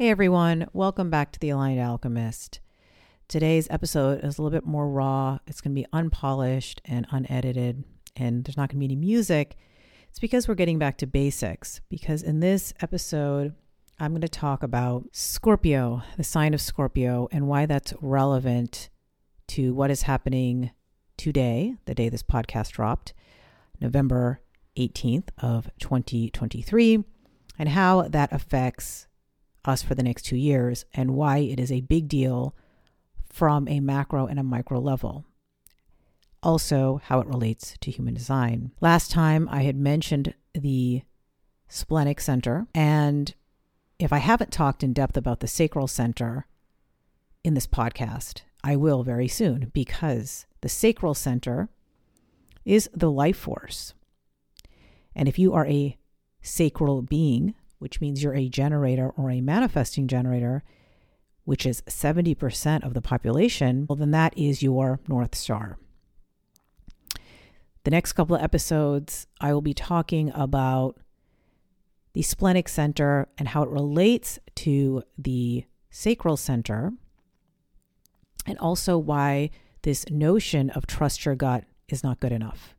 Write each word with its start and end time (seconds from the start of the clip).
Hey 0.00 0.08
everyone, 0.08 0.66
welcome 0.72 1.10
back 1.10 1.30
to 1.32 1.38
The 1.38 1.50
Aligned 1.50 1.78
Alchemist. 1.78 2.60
Today's 3.28 3.68
episode 3.68 4.24
is 4.24 4.38
a 4.38 4.42
little 4.42 4.58
bit 4.58 4.66
more 4.66 4.88
raw. 4.88 5.40
It's 5.46 5.60
going 5.60 5.74
to 5.74 5.82
be 5.82 5.86
unpolished 5.92 6.80
and 6.86 7.06
unedited, 7.10 7.84
and 8.16 8.42
there's 8.42 8.56
not 8.56 8.70
going 8.70 8.78
to 8.80 8.88
be 8.88 8.94
any 8.94 8.96
music. 8.96 9.58
It's 10.08 10.18
because 10.18 10.48
we're 10.48 10.54
getting 10.54 10.78
back 10.78 10.96
to 10.96 11.06
basics. 11.06 11.82
Because 11.90 12.22
in 12.22 12.40
this 12.40 12.72
episode, 12.80 13.54
I'm 13.98 14.12
going 14.12 14.22
to 14.22 14.28
talk 14.30 14.62
about 14.62 15.04
Scorpio, 15.12 16.02
the 16.16 16.24
sign 16.24 16.54
of 16.54 16.62
Scorpio, 16.62 17.28
and 17.30 17.46
why 17.46 17.66
that's 17.66 17.92
relevant 18.00 18.88
to 19.48 19.74
what 19.74 19.90
is 19.90 20.00
happening 20.00 20.70
today, 21.18 21.74
the 21.84 21.94
day 21.94 22.08
this 22.08 22.22
podcast 22.22 22.70
dropped, 22.70 23.12
November 23.82 24.40
18th 24.78 25.28
of 25.36 25.68
2023, 25.78 27.04
and 27.58 27.68
how 27.68 28.08
that 28.08 28.32
affects 28.32 29.06
us 29.64 29.82
for 29.82 29.94
the 29.94 30.02
next 30.02 30.22
two 30.22 30.36
years 30.36 30.84
and 30.94 31.14
why 31.14 31.38
it 31.38 31.60
is 31.60 31.70
a 31.70 31.80
big 31.80 32.08
deal 32.08 32.54
from 33.30 33.68
a 33.68 33.80
macro 33.80 34.26
and 34.26 34.38
a 34.38 34.44
micro 34.44 34.78
level. 34.78 35.24
Also, 36.42 37.00
how 37.04 37.20
it 37.20 37.26
relates 37.26 37.76
to 37.80 37.90
human 37.90 38.14
design. 38.14 38.72
Last 38.80 39.10
time 39.10 39.48
I 39.50 39.62
had 39.62 39.76
mentioned 39.76 40.34
the 40.54 41.02
splenic 41.68 42.20
center, 42.20 42.66
and 42.74 43.34
if 43.98 44.12
I 44.12 44.18
haven't 44.18 44.50
talked 44.50 44.82
in 44.82 44.94
depth 44.94 45.16
about 45.16 45.40
the 45.40 45.46
sacral 45.46 45.86
center 45.86 46.46
in 47.44 47.54
this 47.54 47.66
podcast, 47.66 48.42
I 48.64 48.76
will 48.76 49.02
very 49.02 49.28
soon 49.28 49.70
because 49.74 50.46
the 50.62 50.68
sacral 50.68 51.14
center 51.14 51.68
is 52.64 52.88
the 52.94 53.10
life 53.10 53.36
force. 53.36 53.94
And 55.14 55.28
if 55.28 55.38
you 55.38 55.52
are 55.52 55.66
a 55.66 55.98
sacral 56.42 57.02
being, 57.02 57.54
which 57.80 58.00
means 58.00 58.22
you're 58.22 58.34
a 58.34 58.48
generator 58.48 59.10
or 59.16 59.30
a 59.30 59.40
manifesting 59.40 60.06
generator, 60.06 60.62
which 61.44 61.66
is 61.66 61.82
70% 61.82 62.84
of 62.84 62.94
the 62.94 63.02
population, 63.02 63.86
well, 63.88 63.96
then 63.96 64.12
that 64.12 64.36
is 64.38 64.62
your 64.62 65.00
North 65.08 65.34
Star. 65.34 65.78
The 67.84 67.90
next 67.90 68.12
couple 68.12 68.36
of 68.36 68.42
episodes, 68.42 69.26
I 69.40 69.54
will 69.54 69.62
be 69.62 69.74
talking 69.74 70.30
about 70.34 70.98
the 72.12 72.22
splenic 72.22 72.68
center 72.68 73.28
and 73.38 73.48
how 73.48 73.62
it 73.62 73.70
relates 73.70 74.38
to 74.56 75.02
the 75.16 75.64
sacral 75.90 76.36
center, 76.36 76.92
and 78.46 78.58
also 78.58 78.98
why 78.98 79.50
this 79.82 80.08
notion 80.10 80.68
of 80.70 80.86
trust 80.86 81.24
your 81.24 81.34
gut 81.34 81.64
is 81.88 82.04
not 82.04 82.20
good 82.20 82.32
enough 82.32 82.74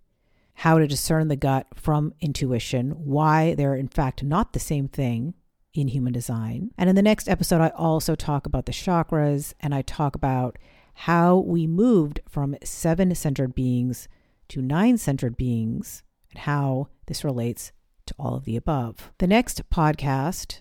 how 0.62 0.78
to 0.78 0.86
discern 0.86 1.28
the 1.28 1.36
gut 1.36 1.66
from 1.74 2.14
intuition, 2.22 2.92
why 2.92 3.56
they're 3.56 3.74
in 3.74 3.88
fact 3.88 4.24
not 4.24 4.54
the 4.54 4.60
same 4.60 4.88
thing 4.88 5.34
in 5.74 5.88
human 5.88 6.14
design. 6.14 6.70
And 6.78 6.88
in 6.88 6.96
the 6.96 7.02
next 7.02 7.28
episode, 7.28 7.62
I 7.62 7.70
also 7.70 8.14
talk 8.14 8.46
about 8.46 8.68
the 8.68 8.72
chakras 8.72 9.56
and 9.60 9.74
I 9.74 9.82
talk 9.82 10.14
about 10.14 10.60
how 10.94 11.40
we 11.40 11.66
moved 11.66 12.20
from 12.30 12.56
seven 12.64 13.16
centered 13.16 13.56
beings 13.56 14.08
to 14.50 14.62
nine 14.62 15.00
centered 15.00 15.36
beings 15.36 16.04
and 16.30 16.42
how 16.42 16.90
this 17.08 17.24
relates 17.24 17.72
to 18.06 18.14
all 18.20 18.36
of 18.36 18.46
the 18.46 18.56
above. 18.56 19.12
The 19.18 19.26
next 19.26 19.68
podcast, 19.72 20.60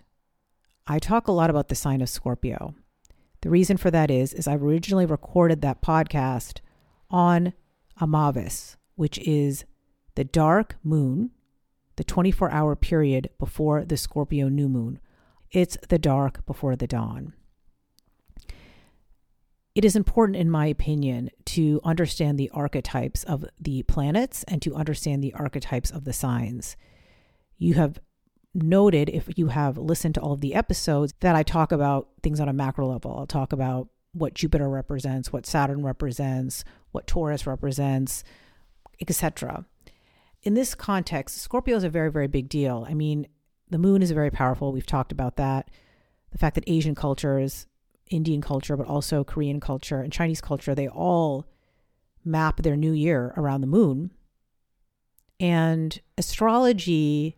I 0.87 0.99
talk 0.99 1.29
a 1.29 1.33
lot 1.33 1.51
about 1.51 1.69
the 1.69 1.75
sign 1.75 2.01
of 2.01 2.09
Scorpio. 2.09 2.75
The 3.43 3.51
reason 3.51 3.77
for 3.77 3.91
that 3.91 4.11
is 4.11 4.33
is 4.33 4.49
I 4.49 4.55
originally 4.55 5.05
recorded 5.05 5.61
that 5.61 5.83
podcast 5.83 6.61
on 7.11 7.53
Amavis, 8.01 8.77
which 8.97 9.19
is 9.19 9.67
the 10.15 10.25
dark 10.25 10.77
moon, 10.83 11.31
the 11.97 12.05
24 12.05 12.51
hour 12.51 12.77
period 12.77 13.31
before 13.39 13.85
the 13.85 13.97
Scorpio 13.97 14.49
new 14.49 14.69
moon. 14.69 15.01
It's 15.51 15.77
the 15.89 15.99
dark 15.99 16.45
before 16.47 16.77
the 16.77 16.87
dawn. 16.87 17.35
It 19.75 19.85
is 19.85 19.95
important, 19.95 20.37
in 20.37 20.51
my 20.51 20.67
opinion, 20.67 21.31
to 21.47 21.81
understand 21.85 22.39
the 22.39 22.51
archetypes 22.51 23.23
of 23.25 23.45
the 23.61 23.83
planets 23.85 24.45
and 24.45 24.61
to 24.63 24.75
understand 24.75 25.23
the 25.23 25.35
archetypes 25.35 25.91
of 25.91 26.05
the 26.05 26.13
signs. 26.13 26.77
You 27.57 27.75
have 27.75 28.01
noted, 28.53 29.09
if 29.11 29.29
you 29.37 29.49
have 29.49 29.79
listened 29.79 30.17
to 30.17 30.21
all 30.21 30.33
of 30.33 30.41
the 30.41 30.55
episodes, 30.55 31.15
that 31.21 31.37
I 31.37 31.45
talk 31.45 31.71
about 31.71 32.09
things 32.23 32.41
on 32.41 32.49
a 32.49 32.53
macro 32.53 32.89
level. 32.89 33.17
I'll 33.17 33.27
talk 33.27 33.53
about 33.53 33.89
what 34.13 34.35
Jupiter 34.35 34.69
represents, 34.69 35.33
what 35.33 35.47
Saturn 35.47 35.85
represents, 35.85 36.65
what 36.91 37.07
Taurus 37.07 37.47
represents, 37.47 38.25
etc 39.01 39.65
in 40.43 40.55
this 40.55 40.75
context, 40.75 41.39
Scorpio 41.39 41.77
is 41.77 41.85
a 41.85 41.91
very, 41.91 42.11
very 42.11 42.27
big 42.27 42.49
deal. 42.49 42.87
I 42.89 42.95
mean, 42.95 43.27
the 43.69 43.79
moon 43.79 44.03
is 44.03 44.11
very 44.11 44.31
powerful. 44.31 44.73
We've 44.73 44.87
talked 44.87 45.13
about 45.13 45.37
that. 45.37 45.71
The 46.33 46.39
fact 46.39 46.55
that 46.55 46.65
Asian 46.67 46.95
cultures, 46.95 47.67
Indian 48.09 48.41
culture, 48.41 48.77
but 48.77 48.87
also 48.87 49.25
Korean 49.25 49.61
culture 49.61 50.01
and 50.01 50.13
Chinese 50.13 50.41
culture, 50.41 50.75
they 50.75 50.89
all 50.89 51.47
map 52.25 52.63
their 52.63 52.77
new 52.77 52.93
year 52.93 53.33
around 53.37 53.61
the 53.61 53.67
moon. 53.67 54.11
And 55.39 55.99
astrology 56.19 57.37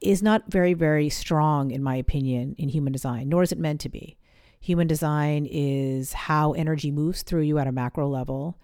is 0.00 0.22
not 0.22 0.44
very, 0.50 0.74
very 0.74 1.08
strong, 1.08 1.70
in 1.70 1.82
my 1.82 1.96
opinion, 1.96 2.54
in 2.58 2.68
human 2.68 2.92
design, 2.92 3.28
nor 3.28 3.42
is 3.42 3.52
it 3.52 3.58
meant 3.58 3.80
to 3.82 3.88
be. 3.88 4.16
Human 4.60 4.86
design 4.86 5.46
is 5.50 6.12
how 6.12 6.52
energy 6.52 6.90
moves 6.90 7.22
through 7.22 7.42
you 7.42 7.58
at 7.58 7.66
a 7.66 7.72
macro 7.72 8.08
level. 8.08 8.58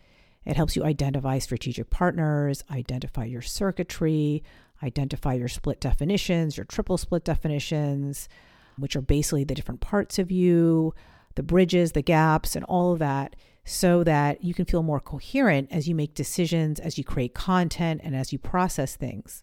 It 0.44 0.56
helps 0.56 0.76
you 0.76 0.84
identify 0.84 1.38
strategic 1.38 1.90
partners, 1.90 2.62
identify 2.70 3.24
your 3.24 3.42
circuitry, 3.42 4.42
identify 4.82 5.34
your 5.34 5.48
split 5.48 5.80
definitions, 5.80 6.56
your 6.56 6.66
triple 6.66 6.98
split 6.98 7.24
definitions, 7.24 8.28
which 8.76 8.96
are 8.96 9.00
basically 9.00 9.44
the 9.44 9.54
different 9.54 9.80
parts 9.80 10.18
of 10.18 10.30
you, 10.30 10.94
the 11.36 11.42
bridges, 11.42 11.92
the 11.92 12.02
gaps, 12.02 12.54
and 12.54 12.64
all 12.66 12.92
of 12.92 12.98
that, 12.98 13.36
so 13.64 14.04
that 14.04 14.44
you 14.44 14.52
can 14.52 14.66
feel 14.66 14.82
more 14.82 15.00
coherent 15.00 15.68
as 15.70 15.88
you 15.88 15.94
make 15.94 16.14
decisions, 16.14 16.78
as 16.78 16.98
you 16.98 17.04
create 17.04 17.34
content, 17.34 18.00
and 18.04 18.14
as 18.14 18.32
you 18.32 18.38
process 18.38 18.96
things. 18.96 19.42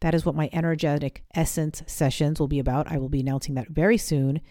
That 0.00 0.14
is 0.14 0.26
what 0.26 0.34
my 0.34 0.50
energetic 0.52 1.24
essence 1.34 1.82
sessions 1.86 2.38
will 2.38 2.48
be 2.48 2.58
about. 2.58 2.92
I 2.92 2.98
will 2.98 3.08
be 3.08 3.20
announcing 3.20 3.54
that 3.54 3.70
very 3.70 3.96
soon. 3.96 4.42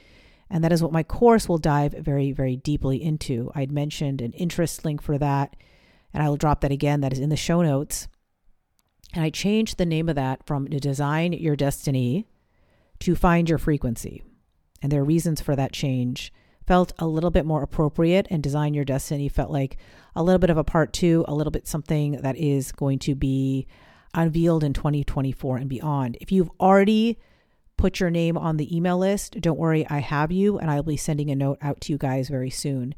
And 0.53 0.64
that 0.64 0.72
is 0.72 0.84
what 0.84 0.91
my 0.91 1.02
course 1.02 1.50
will 1.50 1.58
dive 1.58 1.94
very, 1.94 2.31
very 2.31 2.56
deeply 2.56 3.02
into. 3.02 3.52
I'd 3.56 3.72
mentioned 3.72 4.22
an 4.22 4.34
interest 4.34 4.86
link 4.86 5.02
for 5.02 5.18
that, 5.18 5.56
and 6.14 6.22
I 6.22 6.30
will 6.30 6.38
drop 6.38 6.62
that 6.62 6.72
again. 6.72 7.02
That 7.02 7.12
is 7.12 7.18
in 7.18 7.30
the 7.30 7.36
show 7.36 7.64
notes. 7.64 8.08
And 9.16 9.24
I 9.24 9.31
changed 9.31 9.80
the 9.80 9.86
name 9.86 10.08
of 10.08 10.16
that 10.16 10.46
from 10.46 10.66
Design 10.66 11.34
Your 11.34 11.56
Destiny 11.56 12.28
to 13.00 13.16
Find 13.16 13.50
Your 13.50 13.58
Frequency. 13.58 14.22
And 14.84 14.91
there 14.91 15.02
are 15.02 15.06
reasons 15.06 15.41
for 15.41 15.56
that 15.56 15.74
change. 15.74 16.31
Felt 16.68 16.94
a 17.00 17.08
little 17.08 17.31
bit 17.31 17.47
more 17.47 17.64
appropriate, 17.64 18.28
and 18.30 18.44
Design 18.44 18.75
Your 18.75 18.85
Destiny 18.85 19.30
felt 19.30 19.50
like 19.50 19.78
a 20.16 20.22
little 20.22 20.38
bit 20.38 20.52
of 20.52 20.58
a 20.59 20.64
part 20.64 20.94
two, 20.94 21.25
a 21.28 21.34
little 21.34 21.50
bit 21.50 21.68
something 21.68 22.22
that 22.22 22.38
is 22.38 22.72
going 22.72 23.00
to 23.00 23.16
be 23.16 23.66
unveiled 24.14 24.64
in 24.64 24.74
2024 24.74 25.58
and 25.58 25.68
beyond. 25.68 26.16
If 26.22 26.31
you've 26.31 26.52
already 26.59 27.18
put 27.78 28.00
your 28.00 28.09
name 28.09 28.38
on 28.38 28.57
the 28.57 28.75
email 28.75 28.97
list. 28.97 29.39
Don't 29.41 29.59
worry, 29.59 29.88
I 29.89 30.00
have 30.00 30.31
you, 30.31 30.57
and 30.57 30.69
I'll 30.69 30.84
be 30.84 30.97
sending 30.97 31.29
a 31.29 31.35
note 31.35 31.57
out 31.61 31.81
to 31.81 31.91
you 31.91 31.97
guys 31.97 32.29
very 32.29 32.50
soon. 32.50 32.95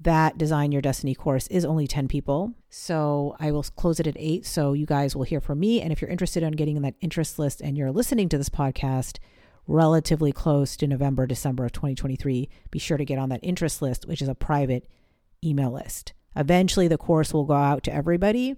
That 0.00 0.38
Design 0.38 0.70
Your 0.70 0.82
Destiny 0.82 1.14
course 1.14 1.48
is 1.48 1.64
only 1.64 1.86
10 1.86 2.06
people. 2.06 2.54
So 2.70 3.34
I 3.40 3.50
will 3.50 3.64
close 3.64 3.98
it 3.98 4.06
at 4.06 4.16
eight. 4.16 4.46
So 4.46 4.72
you 4.72 4.86
guys 4.86 5.16
will 5.16 5.24
hear 5.24 5.40
from 5.40 5.58
me. 5.58 5.80
And 5.80 5.90
if 5.90 6.00
you're 6.00 6.10
interested 6.10 6.42
in 6.42 6.52
getting 6.52 6.76
in 6.76 6.82
that 6.82 6.94
interest 7.00 7.38
list 7.38 7.60
and 7.60 7.76
you're 7.76 7.90
listening 7.90 8.28
to 8.28 8.38
this 8.38 8.48
podcast 8.48 9.18
relatively 9.66 10.30
close 10.30 10.76
to 10.76 10.86
November, 10.86 11.26
December 11.26 11.64
of 11.64 11.72
2023, 11.72 12.48
be 12.70 12.78
sure 12.78 12.96
to 12.96 13.04
get 13.04 13.18
on 13.18 13.28
that 13.30 13.40
interest 13.42 13.82
list, 13.82 14.06
which 14.06 14.22
is 14.22 14.28
a 14.28 14.34
private 14.34 14.88
email 15.44 15.72
list. 15.72 16.12
Eventually, 16.36 16.86
the 16.86 16.98
course 16.98 17.34
will 17.34 17.44
go 17.44 17.54
out 17.54 17.82
to 17.82 17.92
everybody 17.92 18.54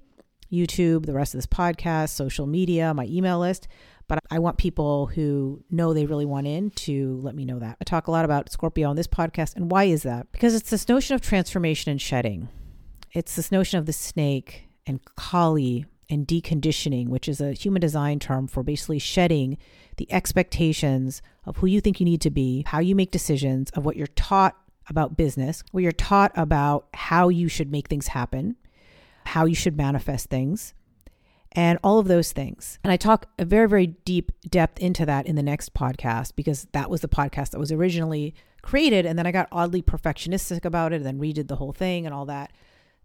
YouTube, 0.53 1.07
the 1.07 1.13
rest 1.13 1.35
of 1.35 1.39
this 1.39 1.47
podcast, 1.47 2.11
social 2.11 2.47
media, 2.47 2.93
my 2.95 3.07
email 3.07 3.39
list. 3.39 3.69
But 4.09 4.19
I 4.31 4.41
want 4.41 4.59
people 4.59 5.07
who 5.07 5.63
know 5.71 5.95
they 5.95 6.05
really 6.05 6.27
want 6.27 6.49
in 6.49 6.71
to 6.71 7.21
let 7.23 7.37
me 7.37 7.45
know 7.45 7.61
that. 7.61 7.77
I 7.81 7.85
talk 7.85 8.09
a 8.09 8.11
lot 8.11 8.25
about 8.25 8.51
Scorpio 8.51 8.91
on 8.91 8.97
this 8.97 9.07
podcast. 9.07 9.55
And 9.55 9.71
why 9.71 9.85
is 9.85 10.03
that? 10.03 10.33
Because 10.33 10.55
it's 10.55 10.71
this 10.71 10.89
notion 10.89 11.15
of 11.15 11.21
transformation 11.21 11.93
and 11.93 12.01
shedding. 12.01 12.49
It's 13.13 13.37
this 13.37 13.53
notion 13.53 13.79
of 13.79 13.87
the 13.87 13.93
snake 13.93 14.69
and 14.85 15.01
Kali 15.17 15.87
and 16.09 16.27
deconditioning, 16.27 17.09
which 17.09 17.29
is 17.29 17.41
a 17.41 17.53
human 17.53 17.81
design 17.81 18.19
term 18.19 18.49
for 18.49 18.65
basically 18.65 18.99
shedding 18.99 19.57
the 19.97 20.13
expectations 20.13 21.23
of 21.45 21.59
who 21.59 21.69
you 21.69 21.81
think 21.81 22.01
you 22.01 22.05
need 22.05 22.21
to 22.23 22.31
be, 22.31 22.65
how 22.67 22.81
you 22.81 22.97
make 22.97 23.13
decisions, 23.13 23.71
of 23.71 23.85
what 23.85 23.97
you're 23.97 24.09
taught 24.09 24.57
about 24.89 25.17
business, 25.17 25.63
what 25.71 25.85
you're 25.85 25.93
taught 25.93 26.33
about 26.35 26.89
how 26.95 27.29
you 27.29 27.47
should 27.47 27.71
make 27.71 27.87
things 27.87 28.09
happen, 28.09 28.57
how 29.31 29.45
you 29.45 29.55
should 29.55 29.77
manifest 29.77 30.29
things, 30.29 30.75
and 31.53 31.79
all 31.85 32.01
of 32.01 32.09
those 32.09 32.33
things. 32.33 32.81
And 32.83 32.93
I 32.93 32.97
talk 32.97 33.27
a 33.39 33.45
very, 33.45 33.69
very 33.69 33.87
deep 33.87 34.33
depth 34.49 34.81
into 34.81 35.07
that 35.07 35.27
in 35.27 35.37
the 35.37 35.43
next 35.43 35.73
podcast 35.73 36.35
because 36.35 36.67
that 36.73 36.91
was 36.91 37.01
the 37.01 37.09
podcast 37.09 37.51
that 37.51 37.61
was 37.61 37.71
originally 37.71 38.35
created. 38.63 39.07
And 39.07 39.17
then 39.17 39.27
I 39.27 39.33
got 39.33 39.49
oddly 39.53 39.83
perfectionistic 39.83 40.65
about 40.65 40.93
it 40.93 40.97
and 40.97 41.07
then 41.07 41.21
redid 41.21 41.47
the 41.47 41.57
whole 41.57 41.73
thing 41.73 42.07
and 42.07 42.15
all 42.15 42.27
that. 42.27 42.53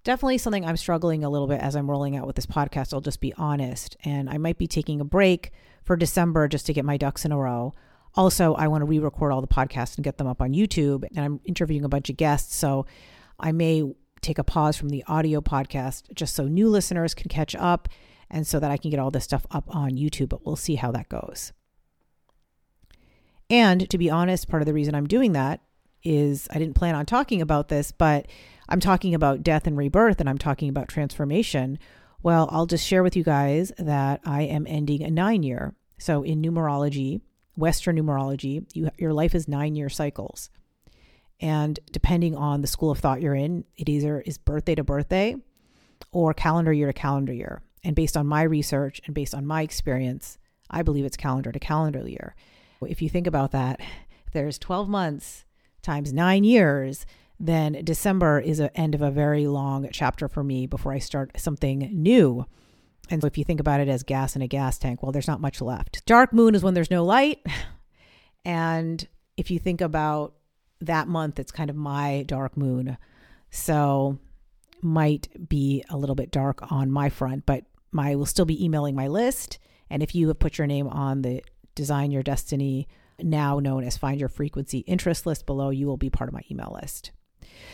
Definitely 0.03 0.39
something 0.39 0.65
I'm 0.65 0.77
struggling 0.77 1.23
a 1.23 1.29
little 1.29 1.47
bit 1.47 1.61
as 1.61 1.75
I'm 1.75 1.89
rolling 1.89 2.15
out 2.15 2.25
with 2.25 2.35
this 2.35 2.47
podcast. 2.47 2.93
I'll 2.93 3.01
just 3.01 3.21
be 3.21 3.33
honest. 3.35 3.95
And 4.03 4.27
I 4.27 4.39
might 4.39 4.57
be 4.57 4.67
taking 4.67 4.99
a 4.99 5.05
break 5.05 5.51
for 5.83 5.95
December 5.95 6.47
just 6.47 6.65
to 6.65 6.73
get 6.73 6.85
my 6.85 6.97
ducks 6.97 7.23
in 7.23 7.31
a 7.31 7.37
row. 7.37 7.73
Also, 8.15 8.55
I 8.55 8.67
want 8.67 8.81
to 8.81 8.85
re 8.85 8.97
record 8.97 9.31
all 9.31 9.41
the 9.41 9.47
podcasts 9.47 9.95
and 9.95 10.03
get 10.03 10.17
them 10.17 10.27
up 10.27 10.41
on 10.41 10.53
YouTube. 10.53 11.05
And 11.15 11.23
I'm 11.23 11.39
interviewing 11.45 11.85
a 11.85 11.89
bunch 11.89 12.09
of 12.09 12.17
guests. 12.17 12.55
So 12.55 12.87
I 13.39 13.51
may 13.51 13.83
take 14.25 14.37
a 14.39 14.43
pause 14.43 14.75
from 14.75 14.89
the 14.89 15.03
audio 15.07 15.41
podcast 15.41 16.13
just 16.13 16.35
so 16.35 16.45
new 16.45 16.67
listeners 16.67 17.13
can 17.13 17.29
catch 17.29 17.55
up 17.55 17.87
and 18.29 18.45
so 18.45 18.59
that 18.59 18.71
I 18.71 18.77
can 18.77 18.91
get 18.91 18.99
all 18.99 19.11
this 19.11 19.23
stuff 19.23 19.45
up 19.51 19.65
on 19.67 19.91
YouTube. 19.91 20.29
But 20.29 20.45
we'll 20.45 20.55
see 20.55 20.75
how 20.75 20.91
that 20.91 21.09
goes. 21.09 21.53
And 23.49 23.89
to 23.89 23.97
be 23.97 24.09
honest, 24.09 24.47
part 24.47 24.61
of 24.61 24.65
the 24.65 24.73
reason 24.73 24.95
I'm 24.95 25.07
doing 25.07 25.33
that 25.33 25.61
is 26.03 26.47
I 26.51 26.59
didn't 26.59 26.75
plan 26.75 26.95
on 26.95 27.05
talking 27.05 27.41
about 27.41 27.69
this, 27.69 27.91
but 27.91 28.27
I'm 28.67 28.79
talking 28.79 29.13
about 29.13 29.43
death 29.43 29.67
and 29.67 29.77
rebirth 29.77 30.19
and 30.19 30.29
I'm 30.29 30.37
talking 30.37 30.69
about 30.69 30.87
transformation. 30.87 31.77
Well, 32.23 32.49
I'll 32.51 32.65
just 32.65 32.85
share 32.85 33.03
with 33.03 33.15
you 33.15 33.23
guys 33.23 33.71
that 33.77 34.21
I 34.25 34.43
am 34.43 34.65
ending 34.67 35.03
a 35.03 35.11
nine 35.11 35.43
year. 35.43 35.75
So 35.97 36.23
in 36.23 36.41
numerology, 36.41 37.21
Western 37.55 37.97
numerology, 37.97 38.65
you, 38.73 38.89
your 38.97 39.13
life 39.13 39.35
is 39.35 39.47
nine 39.47 39.75
year 39.75 39.89
cycles. 39.89 40.49
And 41.41 41.79
depending 41.91 42.35
on 42.35 42.61
the 42.61 42.67
school 42.67 42.91
of 42.91 42.99
thought 42.99 43.21
you're 43.21 43.35
in, 43.35 43.65
it 43.77 43.89
either 43.89 44.21
is 44.21 44.37
birthday 44.37 44.75
to 44.75 44.83
birthday 44.83 45.35
or 46.11 46.33
calendar 46.33 46.71
year 46.71 46.87
to 46.87 46.93
calendar 46.93 47.33
year. 47.33 47.61
And 47.83 47.95
based 47.95 48.17
on 48.17 48.25
my 48.25 48.43
research 48.43 49.01
and 49.05 49.13
based 49.13 49.35
on 49.35 49.45
my 49.45 49.61
experience, 49.61 50.37
I 50.69 50.81
believe 50.81 51.05
it's 51.05 51.17
calendar 51.17 51.51
to 51.51 51.59
calendar 51.59 52.07
year. 52.07 52.35
If 52.81 53.01
you 53.01 53.09
think 53.09 53.27
about 53.27 53.51
that, 53.51 53.79
there's 54.33 54.57
12 54.57 54.89
months 54.89 55.45
times 55.81 56.11
nine 56.11 56.43
years, 56.43 57.05
then 57.39 57.81
December 57.83 58.39
is 58.39 58.59
an 58.59 58.69
end 58.75 58.95
of 58.95 59.01
a 59.01 59.11
very 59.11 59.45
long 59.45 59.87
chapter 59.91 60.27
for 60.27 60.43
me 60.43 60.65
before 60.67 60.93
I 60.93 60.99
start 60.99 61.39
something 61.39 61.89
new. 61.91 62.45
And 63.09 63.21
so 63.21 63.27
if 63.27 63.37
you 63.37 63.43
think 63.43 63.59
about 63.59 63.81
it 63.81 63.87
as 63.87 64.03
gas 64.03 64.35
in 64.35 64.41
a 64.41 64.47
gas 64.47 64.77
tank, 64.77 65.03
well, 65.03 65.11
there's 65.11 65.27
not 65.27 65.41
much 65.41 65.61
left. 65.61 66.05
Dark 66.05 66.33
moon 66.33 66.55
is 66.55 66.63
when 66.63 66.73
there's 66.73 66.91
no 66.91 67.03
light. 67.03 67.45
And 68.47 69.07
if 69.37 69.49
you 69.49 69.57
think 69.57 69.81
about 69.81 70.35
that 70.81 71.07
month, 71.07 71.39
it's 71.39 71.51
kind 71.51 71.69
of 71.69 71.75
my 71.75 72.23
dark 72.27 72.57
moon. 72.57 72.97
So 73.49 74.19
might 74.81 75.49
be 75.49 75.83
a 75.89 75.97
little 75.97 76.15
bit 76.15 76.31
dark 76.31 76.71
on 76.71 76.91
my 76.91 77.09
front, 77.09 77.45
but 77.45 77.63
I 77.97 78.15
will 78.15 78.25
still 78.25 78.45
be 78.45 78.63
emailing 78.63 78.95
my 78.95 79.07
list. 79.07 79.57
And 79.89 80.03
if 80.03 80.13
you 80.13 80.27
have 80.27 80.39
put 80.39 80.57
your 80.57 80.67
name 80.67 80.87
on 80.87 81.21
the 81.21 81.43
Design 81.75 82.11
Your 82.11 82.23
Destiny, 82.23 82.87
now 83.21 83.59
known 83.59 83.83
as 83.83 83.97
Find 83.97 84.19
Your 84.19 84.29
Frequency 84.29 84.79
interest 84.79 85.25
list 85.25 85.45
below, 85.45 85.69
you 85.69 85.87
will 85.87 85.97
be 85.97 86.09
part 86.09 86.29
of 86.29 86.33
my 86.33 86.41
email 86.51 86.77
list. 86.81 87.11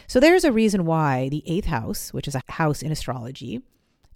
So 0.08 0.20
there's 0.20 0.44
a 0.44 0.52
reason 0.52 0.86
why 0.86 1.30
the 1.30 1.44
eighth 1.48 1.66
house, 1.66 2.14
which 2.14 2.28
is 2.28 2.36
a 2.36 2.44
house 2.50 2.82
in 2.82 2.92
astrology, 2.92 3.62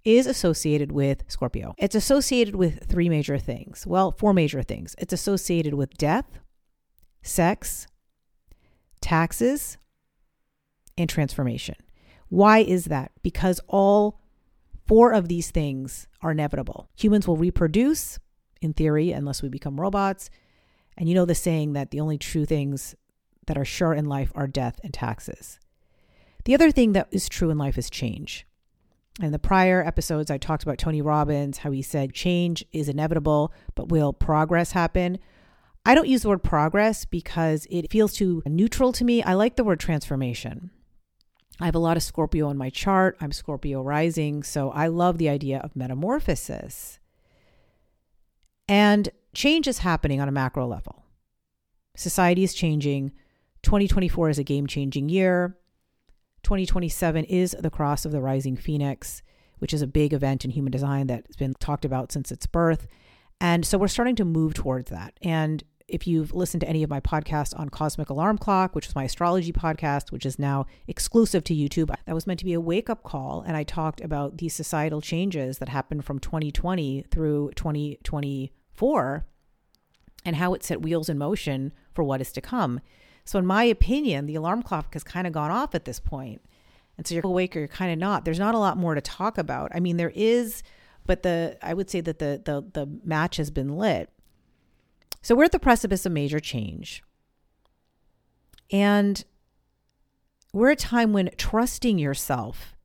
is 0.04 0.26
associated 0.26 0.92
with 0.92 1.24
Scorpio. 1.26 1.74
It's 1.78 1.96
associated 1.96 2.54
with 2.54 2.84
three 2.84 3.08
major 3.08 3.38
things. 3.38 3.86
Well, 3.86 4.12
four 4.12 4.32
major 4.32 4.62
things. 4.62 4.94
It's 4.98 5.12
associated 5.12 5.74
with 5.74 5.98
death, 5.98 6.38
sex, 7.22 7.88
taxes, 9.06 9.78
and 10.98 11.08
transformation. 11.08 11.76
Why 12.28 12.58
is 12.58 12.86
that? 12.86 13.12
Because 13.22 13.60
all 13.68 14.20
four 14.84 15.12
of 15.12 15.28
these 15.28 15.52
things 15.52 16.08
are 16.22 16.32
inevitable. 16.32 16.88
Humans 16.96 17.28
will 17.28 17.36
reproduce, 17.36 18.18
in 18.60 18.72
theory, 18.72 19.12
unless 19.12 19.42
we 19.42 19.48
become 19.48 19.80
robots. 19.80 20.28
And 20.96 21.08
you 21.08 21.14
know 21.14 21.24
the 21.24 21.36
saying 21.36 21.74
that 21.74 21.92
the 21.92 22.00
only 22.00 22.18
true 22.18 22.44
things 22.44 22.96
that 23.46 23.56
are 23.56 23.64
sure 23.64 23.94
in 23.94 24.06
life 24.06 24.32
are 24.34 24.48
death 24.48 24.80
and 24.82 24.92
taxes. 24.92 25.60
The 26.44 26.54
other 26.54 26.72
thing 26.72 26.90
that 26.92 27.06
is 27.12 27.28
true 27.28 27.50
in 27.50 27.58
life 27.58 27.78
is 27.78 27.88
change. 27.88 28.44
In 29.22 29.30
the 29.30 29.38
prior 29.38 29.86
episodes, 29.86 30.32
I 30.32 30.38
talked 30.38 30.64
about 30.64 30.78
Tony 30.78 31.00
Robbins, 31.00 31.58
how 31.58 31.70
he 31.70 31.80
said 31.80 32.12
change 32.12 32.64
is 32.72 32.88
inevitable, 32.88 33.52
but 33.76 33.88
will 33.88 34.12
progress 34.12 34.72
happen? 34.72 35.18
I 35.86 35.94
don't 35.94 36.08
use 36.08 36.22
the 36.22 36.30
word 36.30 36.42
progress 36.42 37.04
because 37.04 37.64
it 37.70 37.92
feels 37.92 38.12
too 38.12 38.42
neutral 38.44 38.90
to 38.90 39.04
me. 39.04 39.22
I 39.22 39.34
like 39.34 39.54
the 39.54 39.62
word 39.62 39.78
transformation. 39.78 40.70
I 41.60 41.66
have 41.66 41.76
a 41.76 41.78
lot 41.78 41.96
of 41.96 42.02
Scorpio 42.02 42.50
in 42.50 42.56
my 42.56 42.70
chart. 42.70 43.16
I'm 43.20 43.30
Scorpio 43.30 43.82
rising, 43.82 44.42
so 44.42 44.72
I 44.72 44.88
love 44.88 45.18
the 45.18 45.28
idea 45.28 45.60
of 45.60 45.76
metamorphosis. 45.76 46.98
And 48.66 49.10
change 49.32 49.68
is 49.68 49.78
happening 49.78 50.20
on 50.20 50.28
a 50.28 50.32
macro 50.32 50.66
level. 50.66 51.04
Society 51.94 52.42
is 52.42 52.52
changing. 52.52 53.12
2024 53.62 54.30
is 54.30 54.38
a 54.40 54.44
game 54.44 54.66
changing 54.66 55.08
year. 55.08 55.56
2027 56.42 57.24
is 57.26 57.54
the 57.60 57.70
cross 57.70 58.04
of 58.04 58.10
the 58.10 58.20
rising 58.20 58.56
phoenix, 58.56 59.22
which 59.58 59.72
is 59.72 59.82
a 59.82 59.86
big 59.86 60.12
event 60.12 60.44
in 60.44 60.50
human 60.50 60.72
design 60.72 61.06
that's 61.06 61.36
been 61.36 61.54
talked 61.60 61.84
about 61.84 62.10
since 62.10 62.32
its 62.32 62.46
birth. 62.46 62.88
And 63.40 63.64
so 63.64 63.78
we're 63.78 63.86
starting 63.86 64.16
to 64.16 64.24
move 64.24 64.52
towards 64.52 64.90
that. 64.90 65.16
And 65.22 65.62
if 65.88 66.06
you've 66.06 66.34
listened 66.34 66.62
to 66.62 66.68
any 66.68 66.82
of 66.82 66.90
my 66.90 67.00
podcasts 67.00 67.58
on 67.58 67.68
Cosmic 67.68 68.10
Alarm 68.10 68.38
Clock, 68.38 68.74
which 68.74 68.88
is 68.88 68.94
my 68.94 69.04
astrology 69.04 69.52
podcast, 69.52 70.10
which 70.10 70.26
is 70.26 70.38
now 70.38 70.66
exclusive 70.88 71.44
to 71.44 71.54
YouTube, 71.54 71.94
that 72.06 72.14
was 72.14 72.26
meant 72.26 72.40
to 72.40 72.44
be 72.44 72.54
a 72.54 72.60
wake 72.60 72.90
up 72.90 73.02
call. 73.02 73.42
And 73.46 73.56
I 73.56 73.62
talked 73.62 74.00
about 74.00 74.38
these 74.38 74.54
societal 74.54 75.00
changes 75.00 75.58
that 75.58 75.68
happened 75.68 76.04
from 76.04 76.18
2020 76.18 77.04
through 77.10 77.52
2024 77.54 79.26
and 80.24 80.36
how 80.36 80.54
it 80.54 80.64
set 80.64 80.82
wheels 80.82 81.08
in 81.08 81.18
motion 81.18 81.72
for 81.94 82.02
what 82.02 82.20
is 82.20 82.32
to 82.32 82.40
come. 82.40 82.80
So, 83.24 83.38
in 83.38 83.46
my 83.46 83.64
opinion, 83.64 84.26
the 84.26 84.34
alarm 84.34 84.62
clock 84.62 84.92
has 84.94 85.04
kind 85.04 85.26
of 85.26 85.32
gone 85.32 85.50
off 85.50 85.74
at 85.74 85.84
this 85.84 86.00
point. 86.00 86.42
And 86.96 87.06
so 87.06 87.14
you're 87.14 87.26
awake 87.26 87.54
or 87.54 87.60
you're 87.60 87.68
kind 87.68 87.92
of 87.92 87.98
not. 87.98 88.24
There's 88.24 88.38
not 88.38 88.54
a 88.54 88.58
lot 88.58 88.76
more 88.76 88.94
to 88.94 89.00
talk 89.00 89.36
about. 89.38 89.70
I 89.74 89.80
mean, 89.80 89.98
there 89.98 90.12
is, 90.14 90.62
but 91.04 91.22
the 91.22 91.58
I 91.60 91.74
would 91.74 91.90
say 91.90 92.00
that 92.00 92.18
the 92.18 92.40
the 92.44 92.64
the 92.72 93.00
match 93.04 93.36
has 93.36 93.50
been 93.50 93.76
lit. 93.76 94.10
So 95.26 95.34
we're 95.34 95.42
at 95.42 95.50
the 95.50 95.58
precipice 95.58 96.06
of 96.06 96.12
major 96.12 96.38
change. 96.38 97.02
And 98.70 99.24
we're 100.52 100.70
at 100.70 100.80
a 100.80 100.86
time 100.86 101.12
when 101.12 101.30
trusting 101.36 101.98
yourself 101.98 102.76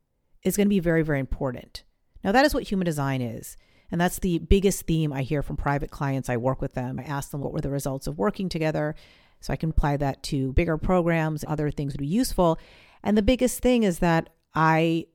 is 0.42 0.58
going 0.58 0.66
to 0.66 0.72
be 0.72 0.80
very, 0.80 1.04
very 1.04 1.20
important. 1.20 1.84
Now, 2.24 2.32
that 2.32 2.44
is 2.44 2.56
what 2.56 2.64
human 2.64 2.86
design 2.86 3.22
is. 3.22 3.58
And 3.92 4.02
that's 4.02 4.18
the 4.18 4.40
biggest 4.40 4.88
theme 4.88 5.14
I 5.14 5.22
hear 5.22 5.44
from 5.44 5.56
private 5.56 5.92
clients. 5.92 6.32
I 6.32 6.38
work 6.38 6.62
with 6.62 6.74
them. 6.74 7.00
I 7.00 7.04
ask 7.04 7.30
them 7.30 7.42
what 7.42 7.54
were 7.54 7.62
the 7.62 7.70
results 7.70 8.08
of 8.08 8.18
working 8.18 8.50
together 8.50 8.96
so 9.40 9.54
I 9.54 9.56
can 9.56 9.70
apply 9.70 9.98
that 9.98 10.24
to 10.24 10.52
bigger 10.54 10.80
programs, 10.80 11.46
other 11.48 11.70
things 11.70 11.94
would 11.94 12.00
be 12.00 12.08
useful. 12.08 12.58
And 13.04 13.16
the 13.16 13.22
biggest 13.22 13.60
thing 13.60 13.84
is 13.84 14.00
that 14.00 14.30
I 14.56 15.06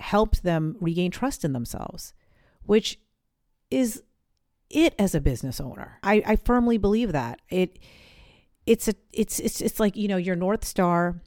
helped 0.00 0.42
them 0.42 0.74
regain 0.80 1.12
trust 1.12 1.44
in 1.44 1.52
themselves, 1.52 2.14
which 2.64 2.98
is 3.70 4.02
it 4.70 4.94
as 4.98 5.14
a 5.14 5.20
business 5.20 5.60
owner. 5.60 5.98
I, 6.02 6.22
I 6.26 6.36
firmly 6.36 6.78
believe 6.78 7.12
that. 7.12 7.40
It 7.48 7.78
it's 8.66 8.88
a 8.88 8.94
it's 9.12 9.38
it's 9.40 9.60
it's 9.60 9.80
like, 9.80 9.96
you 9.96 10.08
know, 10.08 10.16
your 10.16 10.36
North 10.36 10.64
Star, 10.64 11.20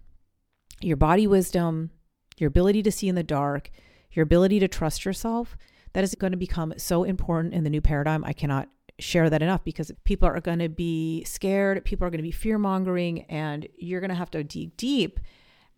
your 0.82 0.98
body 0.98 1.26
wisdom, 1.28 1.92
your 2.38 2.50
ability 2.50 2.84
to 2.84 2.92
see 2.92 3.08
in 3.08 3.16
the 3.16 3.24
dark, 3.24 3.72
your 4.12 4.24
ability 4.24 4.60
to 4.60 4.68
trust 4.68 5.06
yourself, 5.06 5.58
that 5.94 6.04
is 6.04 6.16
going 6.16 6.32
to 6.32 6.38
become 6.38 6.74
so 6.78 7.04
important 7.04 7.54
in 7.54 7.64
the 7.64 7.70
new 7.70 7.82
paradigm. 7.82 8.24
I 8.24 8.34
cannot 8.34 8.70
share 9.00 9.30
that 9.30 9.42
enough 9.42 9.64
because 9.64 9.92
people 10.04 10.28
are 10.28 10.40
going 10.40 10.60
to 10.60 10.70
be 10.70 11.24
scared, 11.24 11.84
people 11.86 12.06
are 12.06 12.12
going 12.12 12.20
to 12.20 12.24
be 12.24 12.32
fear 12.32 12.58
mongering, 12.58 13.24
and 13.24 13.68
you're 13.78 14.02
going 14.02 14.10
to 14.10 14.16
have 14.16 14.32
to 14.32 14.44
dig 14.44 14.78
deep 14.78 15.20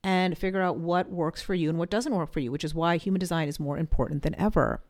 and 0.04 0.38
figure 0.38 0.62
out 0.62 0.78
what 0.78 1.10
works 1.10 1.42
for 1.42 1.54
you 1.54 1.70
and 1.70 1.80
what 1.80 1.90
doesn't 1.90 2.14
work 2.14 2.32
for 2.34 2.42
you, 2.42 2.52
which 2.52 2.66
is 2.66 2.76
why 2.76 2.98
human 2.98 3.20
design 3.20 3.48
is 3.48 3.60
more 3.60 3.78
important 3.78 4.22
than 4.22 4.36
ever. 4.36 4.84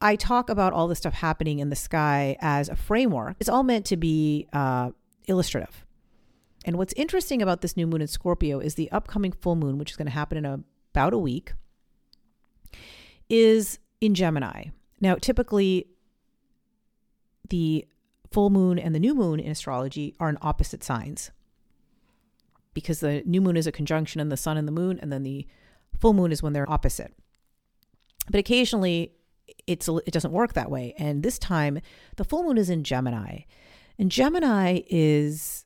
I 0.00 0.16
talk 0.16 0.48
about 0.48 0.72
all 0.72 0.86
this 0.86 0.98
stuff 0.98 1.14
happening 1.14 1.58
in 1.58 1.70
the 1.70 1.76
sky 1.76 2.36
as 2.40 2.68
a 2.68 2.76
framework. 2.76 3.36
It's 3.40 3.48
all 3.48 3.64
meant 3.64 3.84
to 3.86 3.96
be 3.96 4.46
uh, 4.52 4.90
illustrative. 5.26 5.84
And 6.64 6.76
what's 6.76 6.92
interesting 6.94 7.42
about 7.42 7.62
this 7.62 7.76
new 7.76 7.86
moon 7.86 8.00
in 8.00 8.08
Scorpio 8.08 8.58
is 8.60 8.74
the 8.74 8.90
upcoming 8.92 9.32
full 9.32 9.56
moon, 9.56 9.78
which 9.78 9.90
is 9.90 9.96
going 9.96 10.06
to 10.06 10.12
happen 10.12 10.38
in 10.38 10.44
a, 10.44 10.60
about 10.92 11.14
a 11.14 11.18
week, 11.18 11.52
is 13.28 13.78
in 14.00 14.14
Gemini. 14.14 14.66
Now, 15.00 15.16
typically, 15.16 15.86
the 17.48 17.86
full 18.30 18.50
moon 18.50 18.78
and 18.78 18.94
the 18.94 19.00
new 19.00 19.14
moon 19.14 19.40
in 19.40 19.50
astrology 19.50 20.14
are 20.20 20.28
in 20.28 20.38
opposite 20.42 20.84
signs 20.84 21.30
because 22.74 23.00
the 23.00 23.22
new 23.24 23.40
moon 23.40 23.56
is 23.56 23.66
a 23.66 23.72
conjunction 23.72 24.20
in 24.20 24.28
the 24.28 24.36
sun 24.36 24.56
and 24.56 24.68
the 24.68 24.72
moon, 24.72 24.98
and 25.00 25.12
then 25.12 25.22
the 25.22 25.46
full 25.98 26.12
moon 26.12 26.30
is 26.30 26.42
when 26.42 26.52
they're 26.52 26.70
opposite. 26.70 27.12
But 28.30 28.38
occasionally, 28.38 29.12
it's 29.66 29.88
it 29.88 30.12
doesn't 30.12 30.32
work 30.32 30.54
that 30.54 30.70
way. 30.70 30.94
And 30.98 31.22
this 31.22 31.38
time, 31.38 31.80
the 32.16 32.24
full 32.24 32.44
moon 32.44 32.58
is 32.58 32.70
in 32.70 32.84
Gemini, 32.84 33.40
and 33.98 34.10
Gemini 34.10 34.80
is 34.88 35.64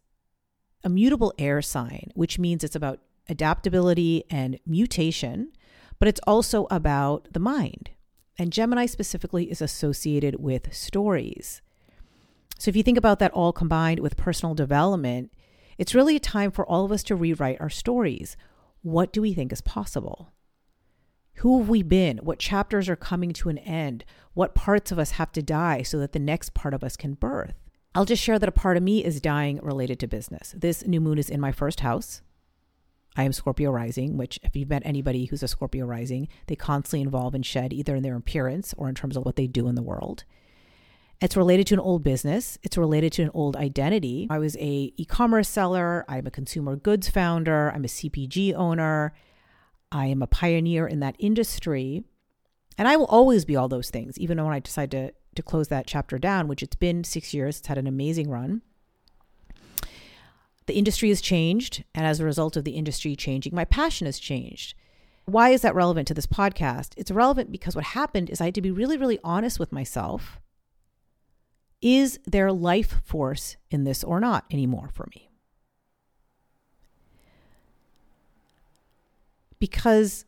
a 0.85 0.89
mutable 0.89 1.33
air 1.39 1.63
sign, 1.63 2.11
which 2.15 2.39
means 2.39 2.65
it's 2.65 2.77
about 2.77 3.01
adaptability 3.29 4.25
and 4.31 4.59
mutation, 4.67 5.53
but 5.99 6.09
it's 6.09 6.21
also 6.27 6.67
about 6.71 7.29
the 7.33 7.41
mind. 7.41 7.91
And 8.39 8.53
Gemini 8.53 8.87
specifically 8.87 9.51
is 9.51 9.63
associated 9.63 10.41
with 10.41 10.75
stories. 10.75 11.63
So 12.59 12.69
if 12.69 12.77
you 12.77 12.83
think 12.83 12.99
about 12.99 13.19
that 13.19 13.33
all 13.33 13.53
combined 13.53 14.01
with 14.01 14.17
personal 14.17 14.55
development, 14.55 15.33
it's 15.79 15.95
really 15.95 16.17
a 16.17 16.21
time 16.21 16.51
for 16.51 16.67
all 16.67 16.85
of 16.85 16.93
us 16.93 17.03
to 17.05 17.17
rewrite 17.17 17.61
our 17.61 17.71
stories. 17.71 18.37
What 18.83 19.13
do 19.13 19.21
we 19.23 19.35
think 19.35 19.53
is 19.53 19.61
possible? 19.61 20.32
Who 21.37 21.59
have 21.59 21.69
we 21.69 21.83
been? 21.83 22.19
What 22.19 22.39
chapters 22.39 22.89
are 22.89 22.97
coming 22.97 23.33
to 23.35 23.49
an 23.49 23.59
end? 23.59 24.05
What 24.35 24.55
parts 24.55 24.93
of 24.93 24.99
us 24.99 25.13
have 25.13 25.33
to 25.33 25.43
die 25.43 25.83
so 25.83 25.99
that 25.99 26.13
the 26.13 26.19
next 26.19 26.55
part 26.55 26.75
of 26.75 26.85
us 26.85 26.97
can 26.97 27.15
birth? 27.15 27.55
I'll 27.95 28.05
just 28.05 28.23
share 28.23 28.39
that 28.39 28.49
a 28.49 28.53
part 28.53 28.77
of 28.77 28.83
me 28.83 29.05
is 29.05 29.21
dying 29.21 29.59
related 29.63 29.99
to 30.01 30.07
business. 30.07 30.55
This 30.57 30.87
new 30.87 31.01
moon 31.01 31.19
is 31.19 31.29
in 31.29 31.41
my 31.41 31.53
first 31.53 31.81
house. 31.81 32.23
I 33.15 33.25
am 33.25 33.33
Scorpio 33.33 33.71
rising, 33.71 34.17
which, 34.17 34.41
if 34.43 34.57
you've 34.57 34.71
met 34.71 34.83
anybody 34.87 35.27
who's 35.27 35.43
a 35.43 35.49
Scorpio 35.49 35.85
rising, 35.85 36.29
they 36.47 36.57
constantly 36.57 37.07
evolve 37.07 37.35
and 37.35 37.45
shed 37.45 37.73
either 37.73 37.97
in 37.97 38.03
their 38.03 38.17
appearance 38.17 38.73
or 38.79 38.89
in 38.89 38.95
terms 38.95 39.17
of 39.17 39.25
what 39.27 39.37
they 39.37 39.47
do 39.47 39.69
in 39.69 39.75
the 39.75 39.83
world. 39.83 40.25
It's 41.21 41.37
related 41.37 41.67
to 41.69 41.75
an 41.75 41.81
old 41.81 42.03
business. 42.03 42.59
It's 42.63 42.79
related 42.79 43.13
to 43.15 43.23
an 43.23 43.31
old 43.35 43.55
identity. 43.57 44.27
I 44.31 44.39
was 44.39 44.57
a 44.57 44.93
e-commerce 44.97 45.49
seller. 45.49 46.05
I'm 46.09 46.27
a 46.27 46.31
consumer 46.31 46.75
goods 46.75 47.09
founder. 47.09 47.71
I'm 47.71 47.85
a 47.85 47.89
CPG 47.89 48.55
owner. 48.55 49.13
I 49.93 50.07
am 50.07 50.23
a 50.23 50.27
pioneer 50.27 50.87
in 50.87 51.01
that 51.01 51.17
industry. 51.19 52.03
And 52.79 52.89
I 52.89 52.97
will 52.97 53.07
always 53.07 53.45
be 53.45 53.55
all 53.55 53.69
those 53.69 53.91
things, 53.91 54.19
even 54.19 54.43
when 54.43 54.55
I 54.55 54.59
decide 54.59 54.91
to, 54.93 55.13
to 55.35 55.43
close 55.43 55.69
that 55.69 55.87
chapter 55.87 56.19
down, 56.19 56.49
which 56.49 56.63
it's 56.63 56.75
been 56.75 57.05
six 57.05 57.35
years. 57.35 57.59
It's 57.59 57.69
had 57.69 57.77
an 57.77 57.87
amazing 57.87 58.31
run. 58.31 58.63
The 60.67 60.75
industry 60.75 61.11
has 61.11 61.21
changed. 61.21 61.85
And 61.95 62.07
as 62.07 62.19
a 62.19 62.25
result 62.25 62.57
of 62.57 62.65
the 62.65 62.73
industry 62.73 63.15
changing, 63.15 63.55
my 63.55 63.67
passion 63.67 64.07
has 64.07 64.19
changed. 64.19 64.75
Why 65.27 65.51
is 65.51 65.61
that 65.61 65.75
relevant 65.75 66.09
to 66.09 66.15
this 66.15 66.27
podcast? 66.27 66.95
It's 66.97 67.11
relevant 67.11 67.53
because 67.53 67.77
what 67.77 67.85
happened 67.85 68.31
is 68.31 68.41
I 68.41 68.47
had 68.47 68.55
to 68.55 68.63
be 68.63 68.71
really, 68.71 68.97
really 68.97 69.21
honest 69.23 69.61
with 69.61 69.71
myself. 69.71 70.41
Is 71.83 72.19
there 72.27 72.51
life 72.51 73.01
force 73.05 73.57
in 73.71 73.85
this 73.85 74.03
or 74.03 74.21
not 74.21 74.47
anymore 74.51 74.89
for 74.93 75.07
me? 75.15 75.32
Because 79.63 80.25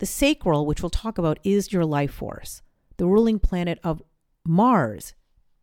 the 0.00 0.06
sacral, 0.06 0.66
which 0.66 0.82
we'll 0.82 0.90
talk 0.90 1.16
about, 1.16 1.38
is 1.44 1.72
your 1.72 1.84
life 1.84 2.12
force. 2.12 2.60
The 2.96 3.06
ruling 3.06 3.38
planet 3.38 3.78
of 3.84 4.02
Mars 4.44 5.14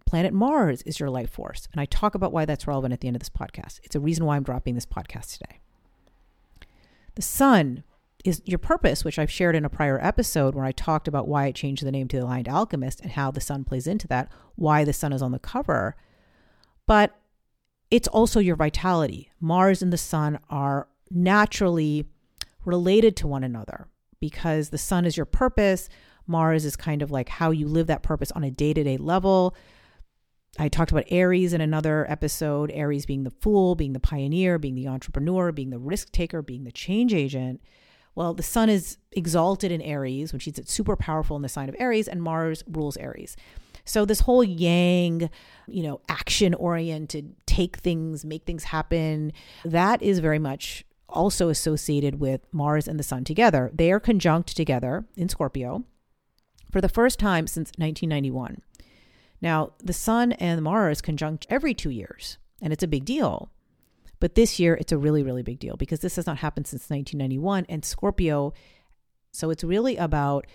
Planet 0.06 0.34
Mars 0.34 0.82
is 0.84 0.98
your 0.98 1.10
life 1.10 1.30
force. 1.30 1.68
And 1.74 1.82
I 1.82 1.86
talk 1.86 2.16
about 2.16 2.32
why 2.32 2.46
that's 2.46 2.68
relevant 2.68 2.94
at 2.94 3.02
the 3.02 3.08
end 3.08 3.18
of 3.18 3.22
this 3.22 3.30
podcast. 3.30 3.82
It's 3.84 3.96
a 3.96 4.00
reason 4.00 4.24
why 4.24 4.38
I'm 4.38 4.44
dropping 4.44 4.76
this 4.76 4.86
podcast 4.86 5.34
today. 5.34 5.60
The 7.16 7.22
sun 7.22 7.84
is 8.24 8.42
your 8.46 8.60
purpose, 8.60 9.04
which 9.04 9.20
I've 9.20 9.30
shared 9.30 9.58
in 9.58 9.66
a 9.66 9.70
prior 9.70 10.00
episode 10.02 10.56
where 10.56 10.64
I 10.64 10.72
talked 10.72 11.10
about 11.10 11.28
why 11.28 11.44
I 11.44 11.52
changed 11.52 11.86
the 11.86 11.92
name 11.92 12.08
to 12.08 12.18
the 12.18 12.24
Aligned 12.24 12.48
Alchemist 12.48 13.02
and 13.02 13.12
how 13.12 13.30
the 13.30 13.42
sun 13.42 13.66
plays 13.66 13.88
into 13.88 14.08
that, 14.08 14.32
why 14.56 14.86
the 14.86 14.94
sun 14.94 15.12
is 15.12 15.22
on 15.22 15.34
the 15.34 15.40
cover. 15.40 15.98
But 16.88 17.14
it's 17.90 18.08
also 18.08 18.40
your 18.40 18.56
vitality. 18.56 19.32
Mars 19.42 19.82
and 19.82 19.92
the 19.92 19.98
sun 19.98 20.40
are 20.50 20.88
naturally 21.10 22.06
related 22.66 23.16
to 23.18 23.28
one 23.28 23.44
another 23.44 23.88
because 24.20 24.70
the 24.70 24.78
sun 24.78 25.06
is 25.06 25.18
your 25.18 25.26
purpose. 25.26 25.90
Mars 26.28 26.66
is 26.66 26.76
kind 26.76 27.02
of 27.02 27.12
like 27.12 27.30
how 27.30 27.52
you 27.52 27.68
live 27.68 27.88
that 27.88 28.04
purpose 28.04 28.32
on 28.32 28.44
a 28.44 28.52
day 28.52 28.74
to 28.74 28.84
day 28.84 28.98
level. 28.98 29.56
I 30.60 30.68
talked 30.68 30.92
about 30.92 31.06
Aries 31.10 31.54
in 31.54 31.62
another 31.62 32.06
episode 32.10 32.72
Aries 32.74 33.06
being 33.06 33.24
the 33.24 33.32
fool, 33.32 33.76
being 33.76 33.94
the 33.94 34.00
pioneer, 34.00 34.60
being 34.60 34.76
the 34.76 34.88
entrepreneur, 34.88 35.52
being 35.52 35.70
the 35.70 35.80
risk 35.80 36.12
taker, 36.12 36.42
being 36.42 36.66
the 36.66 36.72
change 36.72 37.14
agent. 37.14 37.62
Well, 38.16 38.34
the 38.34 38.44
sun 38.44 38.70
is 38.70 38.98
exalted 39.14 39.72
in 39.72 39.82
Aries, 39.82 40.34
which 40.34 40.46
means 40.46 40.60
it's 40.60 40.74
super 40.74 40.98
powerful 40.98 41.38
in 41.38 41.42
the 41.42 41.50
sign 41.50 41.70
of 41.70 41.76
Aries, 41.80 42.10
and 42.10 42.22
Mars 42.22 42.64
rules 42.68 42.98
Aries. 42.98 43.38
So 43.86 44.04
this 44.06 44.20
whole 44.20 44.44
yang, 44.44 45.30
you 45.68 45.84
know, 45.84 46.02
action 46.10 46.54
oriented, 46.54 47.34
take 47.46 47.78
things, 47.78 48.26
make 48.26 48.44
things 48.44 48.66
happen, 48.66 49.32
that 49.64 50.02
is 50.02 50.20
very 50.20 50.40
much 50.40 50.84
also 51.12 51.50
associated 51.50 52.20
with 52.20 52.42
Mars 52.52 52.88
and 52.88 53.00
the 53.00 53.04
sun 53.04 53.24
together. 53.24 53.72
They 53.74 53.92
are 53.92 54.00
conjunct 54.00 54.56
together 54.56 55.06
in 55.16 55.30
Scorpio 55.30 55.84
for 56.72 56.82
the 56.82 56.90
first 56.90 57.20
time 57.20 57.48
since 57.48 57.72
1991. 57.78 58.62
Now, 59.42 59.72
the 59.80 59.94
Sun 59.94 60.34
and 60.34 60.62
Mars 60.62 61.02
conjunct 61.02 61.48
every 61.50 61.74
two 61.74 61.90
years, 61.90 62.38
and 62.62 62.72
it's 62.72 62.84
a 62.84 62.88
big 62.88 63.06
deal. 63.06 63.52
But 64.20 64.36
this 64.36 64.60
year, 64.60 64.76
it's 64.76 64.92
a 64.92 64.98
really, 64.98 65.24
really 65.24 65.42
big 65.42 65.60
deal 65.60 65.76
because 65.76 66.02
this 66.02 66.16
has 66.16 66.28
not 66.28 66.38
happened 66.38 66.68
since 66.68 66.90
1991. 66.90 67.66
And 67.68 67.84
Scorpio, 67.84 68.54
so 69.32 69.50
it's 69.50 69.64
really 69.64 69.98
about 69.98 70.46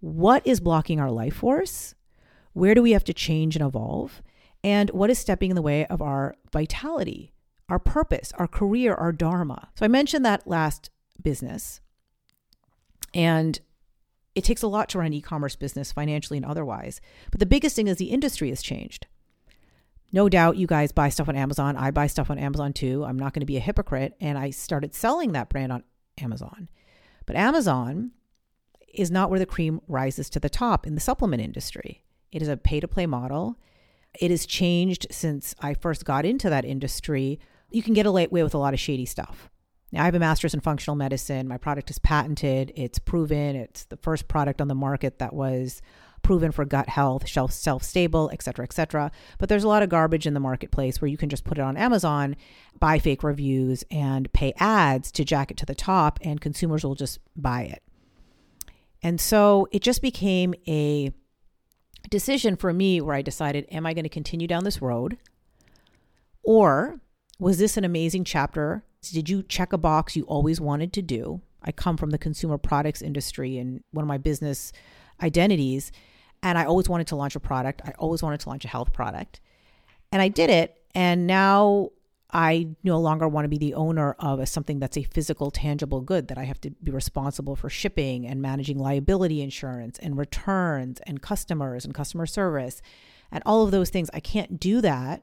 what 0.00 0.44
is 0.44 0.58
blocking 0.58 0.98
our 0.98 1.10
life 1.10 1.36
force? 1.36 1.94
Where 2.52 2.74
do 2.74 2.82
we 2.82 2.90
have 2.90 3.04
to 3.04 3.14
change 3.14 3.54
and 3.54 3.64
evolve? 3.64 4.20
And 4.64 4.90
what 4.90 5.10
is 5.10 5.18
stepping 5.20 5.50
in 5.50 5.56
the 5.56 5.62
way 5.62 5.86
of 5.86 6.02
our 6.02 6.34
vitality, 6.52 7.32
our 7.68 7.78
purpose, 7.78 8.32
our 8.38 8.46
career, 8.46 8.94
our 8.94 9.12
dharma? 9.12 9.68
So 9.74 9.84
I 9.84 9.88
mentioned 9.88 10.24
that 10.24 10.46
last 10.46 10.90
business. 11.22 11.80
And 13.14 13.60
it 14.34 14.44
takes 14.44 14.62
a 14.62 14.68
lot 14.68 14.88
to 14.90 14.98
run 14.98 15.08
an 15.08 15.12
e-commerce 15.12 15.56
business 15.56 15.92
financially 15.92 16.38
and 16.38 16.46
otherwise. 16.46 17.00
But 17.30 17.40
the 17.40 17.46
biggest 17.46 17.76
thing 17.76 17.86
is 17.86 17.98
the 17.98 18.06
industry 18.06 18.48
has 18.48 18.62
changed. 18.62 19.06
No 20.12 20.28
doubt 20.28 20.56
you 20.56 20.66
guys 20.66 20.92
buy 20.92 21.08
stuff 21.08 21.28
on 21.28 21.36
Amazon. 21.36 21.76
I 21.76 21.90
buy 21.90 22.06
stuff 22.06 22.30
on 22.30 22.38
Amazon 22.38 22.72
too. 22.72 23.04
I'm 23.04 23.18
not 23.18 23.32
going 23.32 23.40
to 23.40 23.46
be 23.46 23.56
a 23.56 23.60
hypocrite. 23.60 24.14
And 24.20 24.38
I 24.38 24.50
started 24.50 24.94
selling 24.94 25.32
that 25.32 25.48
brand 25.48 25.72
on 25.72 25.84
Amazon. 26.20 26.68
But 27.26 27.36
Amazon 27.36 28.12
is 28.92 29.10
not 29.10 29.30
where 29.30 29.38
the 29.38 29.46
cream 29.46 29.80
rises 29.88 30.28
to 30.30 30.40
the 30.40 30.50
top 30.50 30.86
in 30.86 30.94
the 30.94 31.00
supplement 31.00 31.42
industry. 31.42 32.04
It 32.30 32.42
is 32.42 32.48
a 32.48 32.56
pay 32.56 32.80
to 32.80 32.88
play 32.88 33.06
model. 33.06 33.58
It 34.20 34.30
has 34.30 34.44
changed 34.44 35.06
since 35.10 35.54
I 35.60 35.72
first 35.72 36.04
got 36.04 36.26
into 36.26 36.50
that 36.50 36.66
industry. 36.66 37.40
You 37.72 37.82
can 37.82 37.94
get 37.94 38.06
away 38.06 38.28
with 38.30 38.54
a 38.54 38.58
lot 38.58 38.74
of 38.74 38.80
shady 38.80 39.06
stuff. 39.06 39.48
Now, 39.90 40.02
I 40.02 40.04
have 40.06 40.14
a 40.14 40.18
master's 40.18 40.54
in 40.54 40.60
functional 40.60 40.96
medicine. 40.96 41.46
My 41.46 41.58
product 41.58 41.90
is 41.90 41.98
patented, 41.98 42.72
it's 42.76 42.98
proven, 42.98 43.56
it's 43.56 43.84
the 43.84 43.98
first 43.98 44.26
product 44.26 44.60
on 44.60 44.68
the 44.68 44.74
market 44.74 45.18
that 45.18 45.34
was 45.34 45.82
proven 46.22 46.52
for 46.52 46.64
gut 46.64 46.88
health, 46.88 47.28
shelf 47.28 47.52
self 47.52 47.82
stable, 47.82 48.30
et 48.32 48.42
cetera, 48.42 48.64
et 48.64 48.72
cetera. 48.72 49.10
But 49.38 49.48
there's 49.48 49.64
a 49.64 49.68
lot 49.68 49.82
of 49.82 49.88
garbage 49.88 50.26
in 50.26 50.34
the 50.34 50.40
marketplace 50.40 51.00
where 51.00 51.08
you 51.08 51.16
can 51.18 51.28
just 51.28 51.44
put 51.44 51.58
it 51.58 51.62
on 51.62 51.76
Amazon, 51.76 52.36
buy 52.78 52.98
fake 53.00 53.22
reviews, 53.22 53.84
and 53.90 54.32
pay 54.32 54.54
ads 54.56 55.10
to 55.12 55.24
jack 55.24 55.50
it 55.50 55.56
to 55.58 55.66
the 55.66 55.74
top, 55.74 56.18
and 56.22 56.40
consumers 56.40 56.84
will 56.84 56.94
just 56.94 57.18
buy 57.36 57.62
it. 57.62 57.82
And 59.02 59.20
so 59.20 59.68
it 59.72 59.82
just 59.82 60.00
became 60.00 60.54
a 60.66 61.12
decision 62.08 62.56
for 62.56 62.72
me 62.72 63.00
where 63.00 63.16
I 63.16 63.22
decided, 63.22 63.66
am 63.70 63.84
I 63.84 63.94
going 63.94 64.04
to 64.04 64.08
continue 64.08 64.46
down 64.46 64.64
this 64.64 64.80
road? 64.80 65.18
Or 66.44 67.00
was 67.42 67.58
this 67.58 67.76
an 67.76 67.84
amazing 67.84 68.24
chapter 68.24 68.84
did 69.10 69.28
you 69.28 69.42
check 69.42 69.72
a 69.72 69.78
box 69.78 70.14
you 70.14 70.22
always 70.24 70.60
wanted 70.60 70.92
to 70.92 71.02
do? 71.02 71.40
I 71.62 71.72
come 71.72 71.96
from 71.96 72.10
the 72.10 72.18
consumer 72.18 72.58
products 72.58 73.02
industry 73.02 73.58
and 73.58 73.82
one 73.90 74.04
of 74.04 74.08
my 74.08 74.18
business 74.18 74.72
identities. 75.20 75.90
And 76.42 76.56
I 76.56 76.64
always 76.64 76.88
wanted 76.88 77.08
to 77.08 77.16
launch 77.16 77.36
a 77.36 77.40
product. 77.40 77.82
I 77.84 77.92
always 77.98 78.22
wanted 78.22 78.40
to 78.40 78.48
launch 78.48 78.64
a 78.64 78.68
health 78.68 78.92
product. 78.92 79.40
And 80.10 80.22
I 80.22 80.28
did 80.28 80.50
it. 80.50 80.76
And 80.94 81.26
now 81.26 81.90
I 82.32 82.68
no 82.82 83.00
longer 83.00 83.28
want 83.28 83.44
to 83.44 83.48
be 83.48 83.58
the 83.58 83.74
owner 83.74 84.14
of 84.18 84.40
a, 84.40 84.46
something 84.46 84.78
that's 84.78 84.96
a 84.96 85.02
physical, 85.02 85.50
tangible 85.50 86.00
good 86.00 86.28
that 86.28 86.38
I 86.38 86.44
have 86.44 86.60
to 86.62 86.70
be 86.70 86.90
responsible 86.90 87.56
for 87.56 87.68
shipping 87.68 88.26
and 88.26 88.40
managing 88.40 88.78
liability 88.78 89.42
insurance 89.42 89.98
and 89.98 90.16
returns 90.16 91.00
and 91.06 91.20
customers 91.20 91.84
and 91.84 91.94
customer 91.94 92.26
service 92.26 92.82
and 93.30 93.42
all 93.46 93.64
of 93.64 93.70
those 93.70 93.90
things. 93.90 94.10
I 94.12 94.20
can't 94.20 94.58
do 94.58 94.80
that 94.80 95.22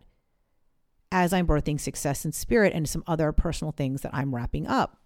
as 1.11 1.33
I'm 1.33 1.47
birthing 1.47 1.79
success 1.79 2.23
and 2.23 2.33
spirit 2.33 2.73
and 2.73 2.87
some 2.87 3.03
other 3.07 3.31
personal 3.31 3.71
things 3.71 4.01
that 4.01 4.13
I'm 4.13 4.33
wrapping 4.33 4.67
up 4.67 4.97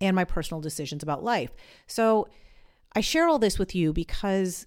and 0.00 0.16
my 0.16 0.24
personal 0.24 0.60
decisions 0.60 1.02
about 1.02 1.22
life. 1.22 1.50
So 1.86 2.28
I 2.94 3.00
share 3.00 3.28
all 3.28 3.38
this 3.38 3.58
with 3.58 3.74
you 3.74 3.92
because 3.92 4.66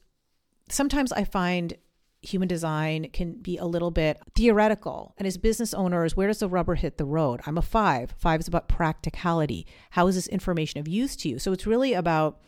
sometimes 0.70 1.12
I 1.12 1.24
find 1.24 1.74
human 2.22 2.48
design 2.48 3.10
can 3.13 3.34
be 3.34 3.58
a 3.58 3.65
little 3.65 3.91
bit 3.91 4.20
theoretical. 4.36 5.13
And 5.17 5.27
as 5.27 5.38
business 5.38 5.74
owners, 5.74 6.17
where 6.17 6.27
does 6.27 6.39
the 6.39 6.50
rubber 6.50 6.75
hit 6.75 6.98
the 6.98 7.06
road? 7.06 7.41
I'm 7.46 7.58
a 7.58 7.62
five. 7.62 8.13
Five 8.17 8.39
is 8.39 8.48
about 8.48 8.67
practicality. 8.67 9.65
How 9.91 10.08
is 10.08 10.15
this 10.15 10.27
information 10.27 10.79
of 10.79 10.88
use 10.88 11.15
to 11.17 11.29
you? 11.29 11.39
So 11.39 11.51
it's 11.51 11.67
really 11.67 11.94
about 11.94 12.39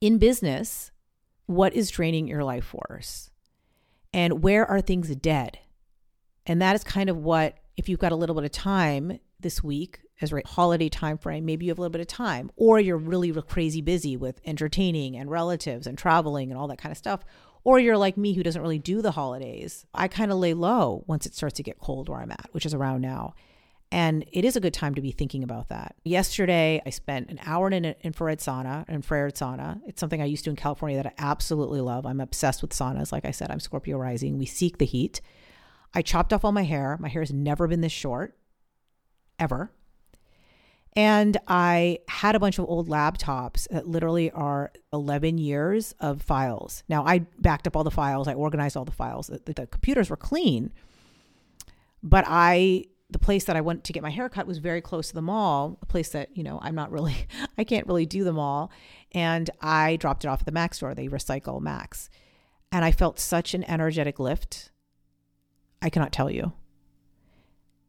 in 0.00 0.18
business, 0.18 0.90
what 1.46 1.74
is 1.74 1.90
draining 1.90 2.26
your 2.26 2.44
life 2.44 2.64
force? 2.64 3.30
And 4.12 4.42
where 4.42 4.66
are 4.66 4.80
things 4.80 5.14
dead? 5.16 5.58
And 6.46 6.60
that 6.62 6.74
is 6.76 6.84
kind 6.84 7.08
of 7.08 7.18
what, 7.18 7.56
if 7.76 7.88
you've 7.88 7.98
got 7.98 8.12
a 8.12 8.16
little 8.16 8.34
bit 8.34 8.44
of 8.44 8.52
time 8.52 9.18
this 9.40 9.62
week, 9.62 10.00
as 10.20 10.32
a 10.32 10.40
holiday 10.46 10.88
time 10.88 11.18
frame, 11.18 11.44
maybe 11.44 11.66
you 11.66 11.70
have 11.70 11.78
a 11.78 11.80
little 11.80 11.92
bit 11.92 12.00
of 12.00 12.06
time, 12.06 12.50
or 12.56 12.78
you're 12.78 12.96
really 12.96 13.32
crazy 13.42 13.80
busy 13.80 14.16
with 14.16 14.40
entertaining 14.44 15.16
and 15.16 15.30
relatives 15.30 15.86
and 15.86 15.98
traveling 15.98 16.50
and 16.50 16.58
all 16.58 16.68
that 16.68 16.78
kind 16.78 16.92
of 16.92 16.98
stuff. 16.98 17.24
Or 17.64 17.78
you're 17.78 17.98
like 17.98 18.16
me 18.16 18.34
who 18.34 18.42
doesn't 18.42 18.60
really 18.60 18.78
do 18.78 19.00
the 19.02 19.12
holidays. 19.12 19.86
I 19.94 20.08
kind 20.08 20.30
of 20.30 20.38
lay 20.38 20.54
low 20.54 21.02
once 21.06 21.26
it 21.26 21.34
starts 21.34 21.56
to 21.56 21.62
get 21.62 21.78
cold 21.78 22.08
where 22.08 22.20
I'm 22.20 22.30
at, 22.30 22.48
which 22.52 22.66
is 22.66 22.74
around 22.74 23.00
now. 23.00 23.34
And 23.90 24.24
it 24.32 24.44
is 24.44 24.56
a 24.56 24.60
good 24.60 24.74
time 24.74 24.94
to 24.96 25.00
be 25.00 25.12
thinking 25.12 25.42
about 25.42 25.68
that. 25.68 25.94
Yesterday, 26.04 26.82
I 26.84 26.90
spent 26.90 27.30
an 27.30 27.38
hour 27.46 27.68
in 27.68 27.84
an 27.84 27.94
infrared 28.02 28.40
sauna, 28.40 28.88
infrared 28.88 29.34
sauna. 29.34 29.80
It's 29.86 30.00
something 30.00 30.20
I 30.20 30.26
used 30.26 30.44
to 30.44 30.50
in 30.50 30.56
California 30.56 31.00
that 31.02 31.06
I 31.06 31.12
absolutely 31.16 31.80
love. 31.80 32.04
I'm 32.04 32.20
obsessed 32.20 32.60
with 32.60 32.72
saunas. 32.72 33.12
Like 33.12 33.24
I 33.24 33.30
said, 33.30 33.50
I'm 33.50 33.60
Scorpio 33.60 33.96
rising. 33.96 34.38
We 34.38 34.46
seek 34.46 34.78
the 34.78 34.84
heat. 34.84 35.20
I 35.94 36.02
chopped 36.02 36.32
off 36.32 36.44
all 36.44 36.52
my 36.52 36.64
hair. 36.64 36.96
My 37.00 37.08
hair 37.08 37.22
has 37.22 37.32
never 37.32 37.68
been 37.68 37.80
this 37.80 37.92
short, 37.92 38.36
ever. 39.38 39.70
And 40.96 41.36
I 41.48 41.98
had 42.08 42.36
a 42.36 42.40
bunch 42.40 42.58
of 42.58 42.66
old 42.68 42.88
laptops 42.88 43.68
that 43.68 43.88
literally 43.88 44.30
are 44.30 44.72
11 44.92 45.38
years 45.38 45.92
of 45.98 46.22
files. 46.22 46.84
Now, 46.88 47.04
I 47.04 47.20
backed 47.38 47.66
up 47.66 47.76
all 47.76 47.84
the 47.84 47.90
files, 47.90 48.28
I 48.28 48.34
organized 48.34 48.76
all 48.76 48.84
the 48.84 48.92
files. 48.92 49.26
The, 49.26 49.52
the 49.52 49.66
computers 49.66 50.08
were 50.08 50.16
clean, 50.16 50.72
But 52.02 52.24
I 52.28 52.86
the 53.10 53.18
place 53.18 53.44
that 53.44 53.56
I 53.56 53.60
went 53.60 53.84
to 53.84 53.92
get 53.92 54.02
my 54.02 54.10
haircut 54.10 54.46
was 54.46 54.58
very 54.58 54.80
close 54.80 55.08
to 55.08 55.14
the 55.14 55.22
mall, 55.22 55.78
a 55.82 55.86
place 55.86 56.08
that, 56.10 56.36
you 56.36 56.42
know, 56.42 56.58
I'm 56.62 56.74
not 56.74 56.90
really, 56.90 57.14
I 57.58 57.64
can't 57.64 57.86
really 57.86 58.06
do 58.06 58.24
the 58.24 58.32
mall. 58.32 58.70
And 59.12 59.50
I 59.60 59.96
dropped 59.96 60.24
it 60.24 60.28
off 60.28 60.40
at 60.40 60.46
the 60.46 60.52
Mac 60.52 60.74
store. 60.74 60.94
They 60.94 61.08
recycle 61.08 61.60
Macs. 61.60 62.10
And 62.72 62.84
I 62.84 62.90
felt 62.90 63.20
such 63.20 63.54
an 63.54 63.62
energetic 63.64 64.18
lift. 64.18 64.70
I 65.82 65.90
cannot 65.90 66.12
tell 66.12 66.30
you. 66.30 66.52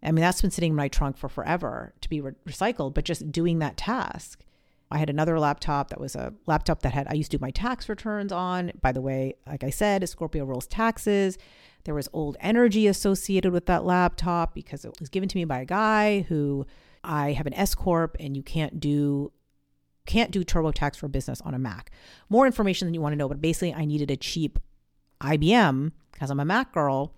I 0.04 0.12
mean, 0.12 0.22
that's 0.22 0.42
been 0.42 0.51
sitting 0.51 0.72
in 0.72 0.75
my 0.75 0.88
trunk 0.88 1.18
for 1.18 1.30
forever 1.30 1.94
to 2.01 2.10
be 2.10 2.22
re- 2.22 2.34
recycled, 2.48 2.94
but 2.94 3.06
just 3.06 3.32
doing 3.32 3.60
that 3.60 3.77
task. 3.77 4.44
I 4.92 5.00
had 5.00 5.10
another 5.10 5.39
laptop 5.39 5.89
that 5.89 6.00
was 6.00 6.15
a 6.15 6.34
laptop 6.46 6.84
that 6.84 6.94
had, 6.94 7.08
I 7.10 7.13
used 7.13 7.32
to 7.32 7.38
do 7.38 7.42
my 7.42 7.50
tax 7.50 7.89
returns 7.89 8.32
on. 8.32 8.72
By 8.82 8.92
the 8.92 9.01
way, 9.01 9.36
like 9.48 9.63
I 9.63 9.72
said, 9.72 10.08
Scorpio 10.08 10.46
rolls 10.46 10.68
taxes. 10.68 11.39
There 11.86 11.96
was 11.96 12.08
old 12.13 12.38
energy 12.39 12.86
associated 12.88 13.51
with 13.51 13.65
that 13.65 13.84
laptop 13.84 14.54
because 14.54 14.86
it 14.86 14.94
was 15.00 15.10
given 15.10 15.27
to 15.30 15.38
me 15.38 15.46
by 15.46 15.60
a 15.60 15.65
guy 15.65 16.22
who 16.30 16.68
I 17.04 17.32
have 17.34 17.48
an 17.48 17.54
S 17.56 17.74
corp 17.74 18.15
and 18.20 18.36
you 18.38 18.44
can't 18.44 18.80
do 18.80 19.32
can't 20.06 20.30
do 20.30 20.44
TurboTax 20.44 20.98
for 20.98 21.08
business 21.08 21.42
on 21.42 21.56
a 21.56 21.60
Mac. 21.60 21.89
More 22.30 22.46
information 22.46 22.88
than 22.88 22.94
you 22.94 23.01
want 23.01 23.13
to 23.13 23.18
know, 23.18 23.27
but 23.27 23.42
basically 23.42 23.74
I 23.74 23.86
needed 23.86 24.12
a 24.12 24.15
cheap 24.15 24.60
IBM 25.20 25.92
because 26.12 26.30
I'm 26.30 26.39
a 26.39 26.46
Mac 26.46 26.72
girl. 26.72 27.15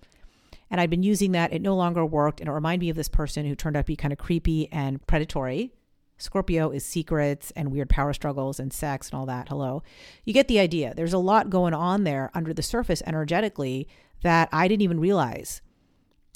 And 0.70 0.82
I'd 0.82 0.90
been 0.90 1.04
using 1.04 1.32
that. 1.32 1.54
It 1.54 1.62
no 1.62 1.76
longer 1.76 2.06
worked. 2.06 2.40
And 2.40 2.50
it 2.50 2.52
reminded 2.52 2.86
me 2.86 2.90
of 2.90 2.96
this 2.96 3.08
person 3.08 3.46
who 3.46 3.56
turned 3.56 3.78
out 3.78 3.82
to 3.82 3.86
be 3.86 3.96
kind 3.96 4.12
of 4.12 4.18
creepy 4.18 4.72
and 4.72 5.06
predatory. 5.08 5.72
Scorpio 6.18 6.72
is 6.72 6.84
secrets 6.84 7.52
and 7.56 7.72
weird 7.72 7.90
power 7.90 8.12
struggles 8.12 8.60
and 8.60 8.74
sex 8.74 9.10
and 9.10 9.20
all 9.20 9.26
that. 9.28 9.50
Hello. 9.50 9.84
You 10.26 10.34
get 10.34 10.48
the 10.48 10.60
idea. 10.60 10.94
There's 10.96 11.14
a 11.14 11.20
lot 11.20 11.50
going 11.50 11.74
on 11.74 12.04
there 12.04 12.32
under 12.34 12.54
the 12.54 12.64
surface 12.64 13.04
energetically 13.06 13.88
that 14.24 14.50
I 14.52 14.68
didn't 14.68 14.82
even 14.82 15.00
realize. 15.00 15.62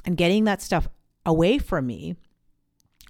And 0.06 0.18
getting 0.18 0.44
that 0.46 0.62
stuff 0.62 0.88
away 1.26 1.58
from 1.58 1.88
me 1.88 2.16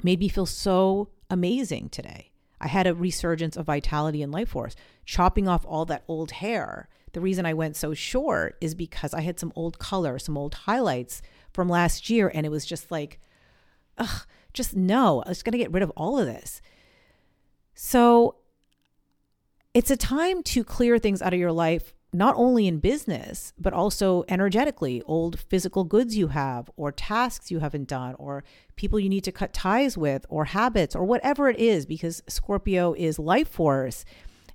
made 0.03 0.19
me 0.19 0.29
feel 0.29 0.45
so 0.45 1.09
amazing 1.29 1.89
today. 1.89 2.31
I 2.59 2.67
had 2.67 2.87
a 2.87 2.93
resurgence 2.95 3.57
of 3.57 3.65
vitality 3.65 4.21
and 4.21 4.31
life 4.31 4.49
force, 4.49 4.75
chopping 5.05 5.47
off 5.47 5.65
all 5.65 5.85
that 5.85 6.03
old 6.07 6.31
hair. 6.31 6.87
The 7.13 7.21
reason 7.21 7.45
I 7.45 7.53
went 7.53 7.75
so 7.75 7.93
short 7.93 8.57
is 8.61 8.75
because 8.75 9.13
I 9.13 9.21
had 9.21 9.39
some 9.39 9.51
old 9.55 9.79
color, 9.79 10.17
some 10.19 10.37
old 10.37 10.53
highlights 10.53 11.21
from 11.51 11.69
last 11.69 12.09
year, 12.09 12.31
and 12.33 12.45
it 12.45 12.49
was 12.49 12.65
just 12.65 12.91
like, 12.91 13.19
ugh, 13.97 14.25
just 14.53 14.75
no, 14.75 15.21
I 15.25 15.29
was 15.29 15.43
going 15.43 15.53
to 15.53 15.57
get 15.57 15.71
rid 15.71 15.83
of 15.83 15.91
all 15.97 16.19
of 16.19 16.25
this. 16.25 16.61
So 17.73 18.35
it's 19.73 19.91
a 19.91 19.97
time 19.97 20.43
to 20.43 20.63
clear 20.63 20.99
things 20.99 21.21
out 21.21 21.33
of 21.33 21.39
your 21.39 21.51
life 21.51 21.93
not 22.13 22.35
only 22.35 22.67
in 22.67 22.79
business, 22.79 23.53
but 23.57 23.71
also 23.71 24.25
energetically, 24.27 25.01
old 25.03 25.39
physical 25.39 25.85
goods 25.85 26.17
you 26.17 26.27
have, 26.27 26.69
or 26.75 26.91
tasks 26.91 27.49
you 27.49 27.59
haven't 27.59 27.87
done, 27.87 28.15
or 28.15 28.43
people 28.75 28.99
you 28.99 29.07
need 29.07 29.23
to 29.23 29.31
cut 29.31 29.53
ties 29.53 29.97
with, 29.97 30.25
or 30.27 30.45
habits, 30.45 30.93
or 30.93 31.05
whatever 31.05 31.49
it 31.49 31.57
is, 31.57 31.85
because 31.85 32.21
Scorpio 32.27 32.93
is 32.93 33.17
life 33.17 33.47
force. 33.47 34.03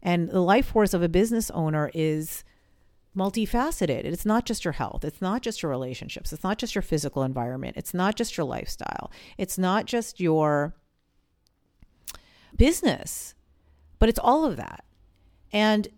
And 0.03 0.29
the 0.29 0.41
life 0.41 0.67
force 0.67 0.93
of 0.93 1.03
a 1.03 1.09
business 1.09 1.51
owner 1.51 1.91
is 1.95 2.45
multifaceted. 3.17 4.05
It's 4.05 4.27
not 4.27 4.45
just 4.45 4.65
your 4.65 4.73
health, 4.73 5.05
it's 5.05 5.23
not 5.23 5.43
just 5.43 5.63
your 5.63 5.71
relationships, 5.71 6.33
it's 6.33 6.45
not 6.45 6.59
just 6.59 6.75
your 6.75 6.83
physical 6.83 7.23
environment, 7.23 7.77
it's 7.77 7.95
not 7.95 8.15
just 8.15 8.37
your 8.37 8.47
lifestyle, 8.47 9.11
it's 9.39 9.59
not 9.59 9.87
just 9.87 10.21
your 10.21 10.75
business, 12.57 13.35
but 13.99 14.09
it's 14.09 14.19
all 14.19 14.45
of 14.45 14.57
that. 14.57 14.85
And 15.53 15.89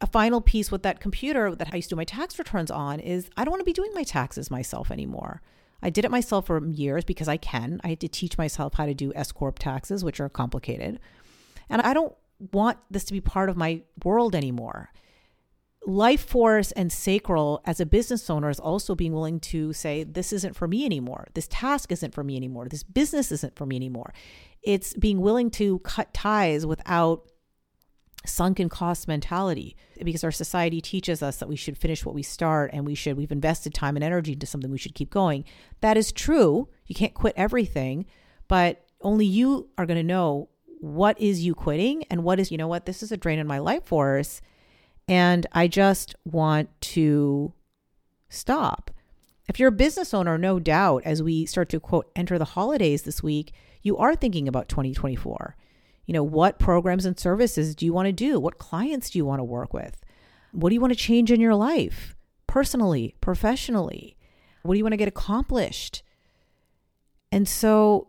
a 0.00 0.06
final 0.06 0.40
piece 0.40 0.70
with 0.70 0.82
that 0.82 1.00
computer 1.00 1.54
that 1.54 1.70
I 1.72 1.76
used 1.76 1.88
to 1.90 1.94
do 1.94 1.98
my 1.98 2.04
tax 2.04 2.38
returns 2.38 2.70
on 2.70 3.00
is 3.00 3.30
I 3.36 3.44
don't 3.44 3.52
want 3.52 3.60
to 3.60 3.64
be 3.64 3.72
doing 3.72 3.92
my 3.94 4.02
taxes 4.02 4.50
myself 4.50 4.90
anymore. 4.90 5.40
I 5.82 5.90
did 5.90 6.04
it 6.04 6.10
myself 6.10 6.46
for 6.46 6.64
years 6.66 7.04
because 7.04 7.28
I 7.28 7.36
can. 7.36 7.80
I 7.84 7.88
had 7.88 8.00
to 8.00 8.08
teach 8.08 8.38
myself 8.38 8.74
how 8.74 8.86
to 8.86 8.94
do 8.94 9.12
S 9.14 9.32
corp 9.32 9.58
taxes, 9.58 10.02
which 10.02 10.20
are 10.20 10.28
complicated. 10.28 10.98
And 11.68 11.82
I 11.82 11.92
don't 11.92 12.14
want 12.52 12.78
this 12.90 13.04
to 13.04 13.12
be 13.12 13.20
part 13.20 13.48
of 13.48 13.56
my 13.56 13.82
world 14.02 14.34
anymore. 14.34 14.90
Life 15.86 16.24
force 16.24 16.72
and 16.72 16.90
sacral 16.90 17.60
as 17.66 17.78
a 17.78 17.86
business 17.86 18.30
owner 18.30 18.48
is 18.48 18.58
also 18.58 18.94
being 18.94 19.12
willing 19.12 19.38
to 19.40 19.72
say, 19.74 20.02
this 20.02 20.32
isn't 20.32 20.56
for 20.56 20.66
me 20.66 20.86
anymore. 20.86 21.26
This 21.34 21.46
task 21.48 21.92
isn't 21.92 22.14
for 22.14 22.24
me 22.24 22.36
anymore. 22.36 22.68
This 22.68 22.82
business 22.82 23.30
isn't 23.30 23.54
for 23.54 23.66
me 23.66 23.76
anymore. 23.76 24.14
It's 24.62 24.94
being 24.94 25.20
willing 25.20 25.50
to 25.52 25.80
cut 25.80 26.14
ties 26.14 26.64
without 26.64 27.28
sunken 28.26 28.68
cost 28.68 29.06
mentality 29.06 29.76
because 30.02 30.24
our 30.24 30.32
society 30.32 30.80
teaches 30.80 31.22
us 31.22 31.36
that 31.36 31.48
we 31.48 31.56
should 31.56 31.76
finish 31.76 32.04
what 32.04 32.14
we 32.14 32.22
start 32.22 32.70
and 32.72 32.86
we 32.86 32.94
should 32.94 33.16
we've 33.16 33.32
invested 33.32 33.74
time 33.74 33.96
and 33.96 34.04
energy 34.04 34.32
into 34.32 34.46
something 34.46 34.70
we 34.70 34.78
should 34.78 34.94
keep 34.94 35.10
going 35.10 35.44
that 35.80 35.96
is 35.96 36.10
true 36.10 36.68
you 36.86 36.94
can't 36.94 37.14
quit 37.14 37.34
everything 37.36 38.06
but 38.48 38.86
only 39.02 39.26
you 39.26 39.68
are 39.76 39.84
going 39.86 39.98
to 39.98 40.02
know 40.02 40.48
what 40.80 41.20
is 41.20 41.44
you 41.44 41.54
quitting 41.54 42.02
and 42.04 42.24
what 42.24 42.40
is 42.40 42.50
you 42.50 42.56
know 42.56 42.68
what 42.68 42.86
this 42.86 43.02
is 43.02 43.12
a 43.12 43.16
drain 43.16 43.38
on 43.38 43.46
my 43.46 43.58
life 43.58 43.84
force 43.84 44.40
and 45.08 45.46
i 45.52 45.66
just 45.66 46.14
want 46.24 46.68
to 46.80 47.52
stop 48.28 48.90
if 49.48 49.58
you're 49.58 49.68
a 49.68 49.72
business 49.72 50.14
owner 50.14 50.38
no 50.38 50.58
doubt 50.58 51.02
as 51.04 51.22
we 51.22 51.46
start 51.46 51.68
to 51.68 51.80
quote 51.80 52.10
enter 52.16 52.38
the 52.38 52.44
holidays 52.44 53.02
this 53.02 53.22
week 53.22 53.52
you 53.82 53.96
are 53.96 54.16
thinking 54.16 54.48
about 54.48 54.68
2024 54.68 55.56
you 56.06 56.12
know, 56.12 56.22
what 56.22 56.58
programs 56.58 57.06
and 57.06 57.18
services 57.18 57.74
do 57.74 57.86
you 57.86 57.92
want 57.92 58.06
to 58.06 58.12
do? 58.12 58.38
What 58.38 58.58
clients 58.58 59.10
do 59.10 59.18
you 59.18 59.24
want 59.24 59.40
to 59.40 59.44
work 59.44 59.72
with? 59.72 60.00
What 60.52 60.68
do 60.68 60.74
you 60.74 60.80
want 60.80 60.92
to 60.92 60.98
change 60.98 61.32
in 61.32 61.40
your 61.40 61.54
life, 61.54 62.14
personally, 62.46 63.14
professionally? 63.20 64.16
What 64.62 64.74
do 64.74 64.78
you 64.78 64.84
want 64.84 64.92
to 64.92 64.98
get 64.98 65.08
accomplished? 65.08 66.02
And 67.32 67.48
so 67.48 68.08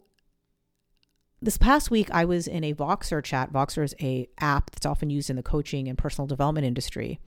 this 1.45 1.57
past 1.57 1.91
week 1.91 2.09
I 2.11 2.25
was 2.25 2.47
in 2.47 2.63
a 2.63 2.73
Voxer 2.73 3.23
chat. 3.23 3.53
Voxer 3.53 3.83
is 3.83 3.95
a 4.01 4.27
app 4.39 4.71
that's 4.71 4.85
often 4.85 5.11
used 5.11 5.29
in 5.29 5.35
the 5.35 5.43
coaching 5.43 5.87
and 5.87 5.95
personal 5.95 6.25
development 6.25 6.65
industry. 6.65 7.19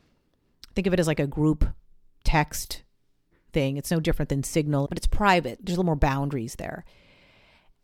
Think 0.74 0.88
of 0.88 0.92
it 0.92 0.98
as 0.98 1.06
like 1.06 1.20
a 1.20 1.26
group 1.26 1.64
text 2.24 2.82
thing. 3.52 3.76
It's 3.76 3.92
no 3.92 4.00
different 4.00 4.28
than 4.28 4.42
Signal, 4.42 4.88
but 4.88 4.98
it's 4.98 5.06
private. 5.06 5.60
There's 5.62 5.76
a 5.76 5.80
little 5.80 5.84
more 5.84 5.96
boundaries 5.96 6.56
there. 6.56 6.84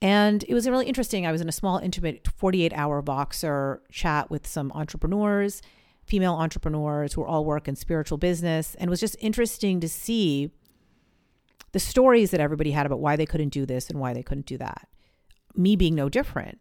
And 0.02 0.44
it 0.48 0.54
was 0.54 0.68
really 0.68 0.86
interesting. 0.86 1.24
I 1.24 1.30
was 1.30 1.40
in 1.40 1.48
a 1.48 1.52
small, 1.52 1.78
intimate 1.78 2.26
48 2.36 2.72
hour 2.74 3.00
Voxer 3.00 3.78
chat 3.92 4.28
with 4.28 4.44
some 4.44 4.72
entrepreneurs, 4.72 5.62
female 6.04 6.34
entrepreneurs 6.34 7.12
who 7.12 7.20
were 7.20 7.28
all 7.28 7.44
work 7.44 7.68
in 7.68 7.76
spiritual 7.76 8.18
business. 8.18 8.74
And 8.74 8.88
it 8.88 8.90
was 8.90 9.00
just 9.00 9.16
interesting 9.20 9.78
to 9.78 9.88
see 9.88 10.50
the 11.70 11.78
stories 11.78 12.32
that 12.32 12.40
everybody 12.40 12.72
had 12.72 12.86
about 12.86 13.00
why 13.00 13.14
they 13.14 13.24
couldn't 13.24 13.50
do 13.50 13.64
this 13.64 13.88
and 13.88 14.00
why 14.00 14.12
they 14.12 14.22
couldn't 14.24 14.46
do 14.46 14.58
that. 14.58 14.88
Me 15.56 15.76
being 15.76 15.94
no 15.94 16.08
different. 16.08 16.58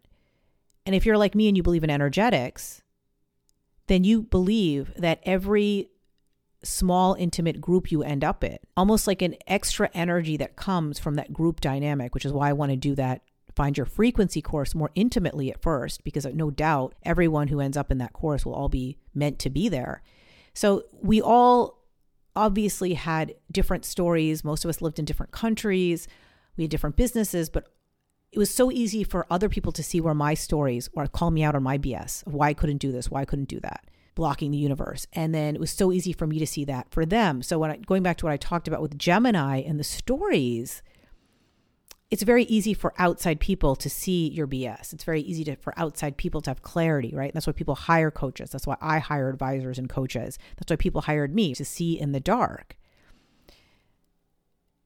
And 0.86 0.94
if 0.94 1.06
you're 1.06 1.18
like 1.18 1.34
me 1.34 1.48
and 1.48 1.56
you 1.56 1.62
believe 1.62 1.84
in 1.84 1.90
energetics, 1.90 2.82
then 3.86 4.04
you 4.04 4.22
believe 4.22 4.92
that 4.96 5.20
every 5.24 5.90
small, 6.62 7.14
intimate 7.14 7.60
group 7.60 7.92
you 7.92 8.02
end 8.02 8.24
up 8.24 8.42
in, 8.42 8.58
almost 8.76 9.06
like 9.06 9.22
an 9.22 9.36
extra 9.46 9.90
energy 9.94 10.36
that 10.38 10.56
comes 10.56 10.98
from 10.98 11.14
that 11.16 11.32
group 11.32 11.60
dynamic, 11.60 12.14
which 12.14 12.24
is 12.24 12.32
why 12.32 12.48
I 12.48 12.54
want 12.54 12.70
to 12.70 12.76
do 12.76 12.94
that 12.94 13.22
find 13.54 13.76
your 13.76 13.86
frequency 13.86 14.42
course 14.42 14.74
more 14.74 14.90
intimately 14.94 15.50
at 15.50 15.62
first, 15.62 16.04
because 16.04 16.26
no 16.26 16.50
doubt 16.50 16.94
everyone 17.02 17.48
who 17.48 17.60
ends 17.60 17.76
up 17.76 17.90
in 17.90 17.98
that 17.98 18.12
course 18.12 18.44
will 18.44 18.54
all 18.54 18.68
be 18.68 18.98
meant 19.14 19.38
to 19.40 19.50
be 19.50 19.68
there. 19.68 20.02
So 20.54 20.84
we 21.00 21.20
all 21.20 21.84
obviously 22.36 22.94
had 22.94 23.34
different 23.50 23.84
stories. 23.84 24.44
Most 24.44 24.64
of 24.64 24.68
us 24.68 24.82
lived 24.82 24.98
in 24.98 25.04
different 25.04 25.32
countries, 25.32 26.08
we 26.56 26.64
had 26.64 26.70
different 26.70 26.96
businesses, 26.96 27.48
but 27.48 27.73
it 28.34 28.38
was 28.38 28.50
so 28.50 28.70
easy 28.72 29.04
for 29.04 29.26
other 29.30 29.48
people 29.48 29.72
to 29.72 29.82
see 29.82 30.00
where 30.00 30.14
my 30.14 30.34
stories 30.34 30.90
or 30.94 31.06
call 31.06 31.30
me 31.30 31.44
out 31.44 31.54
on 31.54 31.62
my 31.62 31.78
BS 31.78 32.26
of 32.26 32.34
why 32.34 32.48
I 32.48 32.54
couldn't 32.54 32.78
do 32.78 32.90
this, 32.90 33.10
why 33.10 33.20
I 33.20 33.24
couldn't 33.24 33.48
do 33.48 33.60
that 33.60 33.84
blocking 34.14 34.50
the 34.50 34.58
universe. 34.58 35.06
And 35.12 35.34
then 35.34 35.54
it 35.54 35.60
was 35.60 35.70
so 35.70 35.92
easy 35.92 36.12
for 36.12 36.26
me 36.26 36.38
to 36.38 36.46
see 36.46 36.64
that 36.66 36.88
for 36.90 37.04
them. 37.04 37.42
So 37.42 37.58
when 37.58 37.70
I, 37.70 37.76
going 37.78 38.02
back 38.02 38.16
to 38.18 38.26
what 38.26 38.32
I 38.32 38.36
talked 38.36 38.68
about 38.68 38.80
with 38.80 38.96
Gemini 38.98 39.60
and 39.60 39.78
the 39.78 39.84
stories, 39.84 40.82
it's 42.10 42.22
very 42.22 42.44
easy 42.44 42.74
for 42.74 42.94
outside 42.96 43.40
people 43.40 43.74
to 43.76 43.90
see 43.90 44.28
your 44.28 44.46
BS. 44.46 44.92
It's 44.92 45.04
very 45.04 45.20
easy 45.20 45.42
to, 45.44 45.56
for 45.56 45.74
outside 45.76 46.16
people 46.16 46.40
to 46.42 46.50
have 46.50 46.62
clarity, 46.62 47.12
right? 47.12 47.32
That's 47.34 47.46
why 47.46 47.54
people 47.54 47.74
hire 47.74 48.10
coaches. 48.10 48.50
That's 48.50 48.66
why 48.66 48.76
I 48.80 49.00
hire 49.00 49.28
advisors 49.28 49.78
and 49.78 49.88
coaches. 49.88 50.38
That's 50.56 50.70
why 50.70 50.76
people 50.76 51.02
hired 51.02 51.34
me 51.34 51.54
to 51.54 51.64
see 51.64 51.98
in 51.98 52.12
the 52.12 52.20
dark. 52.20 52.76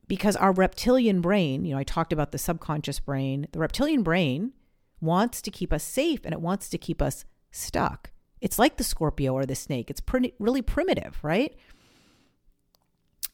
Because 0.08 0.36
our 0.36 0.52
reptilian 0.52 1.20
brain, 1.20 1.64
you 1.64 1.74
know, 1.74 1.78
I 1.78 1.84
talked 1.84 2.12
about 2.12 2.32
the 2.32 2.38
subconscious 2.38 2.98
brain, 2.98 3.46
the 3.52 3.58
reptilian 3.58 4.02
brain 4.02 4.52
wants 5.00 5.42
to 5.42 5.50
keep 5.50 5.72
us 5.72 5.84
safe 5.84 6.20
and 6.24 6.32
it 6.32 6.40
wants 6.40 6.68
to 6.70 6.78
keep 6.78 7.00
us 7.00 7.24
stuck. 7.50 8.10
It's 8.40 8.58
like 8.58 8.76
the 8.76 8.84
Scorpio 8.84 9.34
or 9.34 9.44
the 9.46 9.54
snake. 9.54 9.90
It's 9.90 10.00
pretty 10.00 10.34
really 10.38 10.62
primitive, 10.62 11.18
right? 11.22 11.54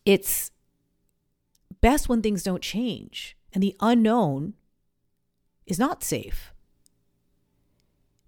It's 0.04 0.50
best 1.80 2.08
when 2.08 2.22
things 2.22 2.42
don't 2.42 2.62
change 2.62 3.36
and 3.52 3.62
the 3.62 3.76
unknown 3.80 4.54
is 5.66 5.78
not 5.78 6.02
safe. 6.02 6.52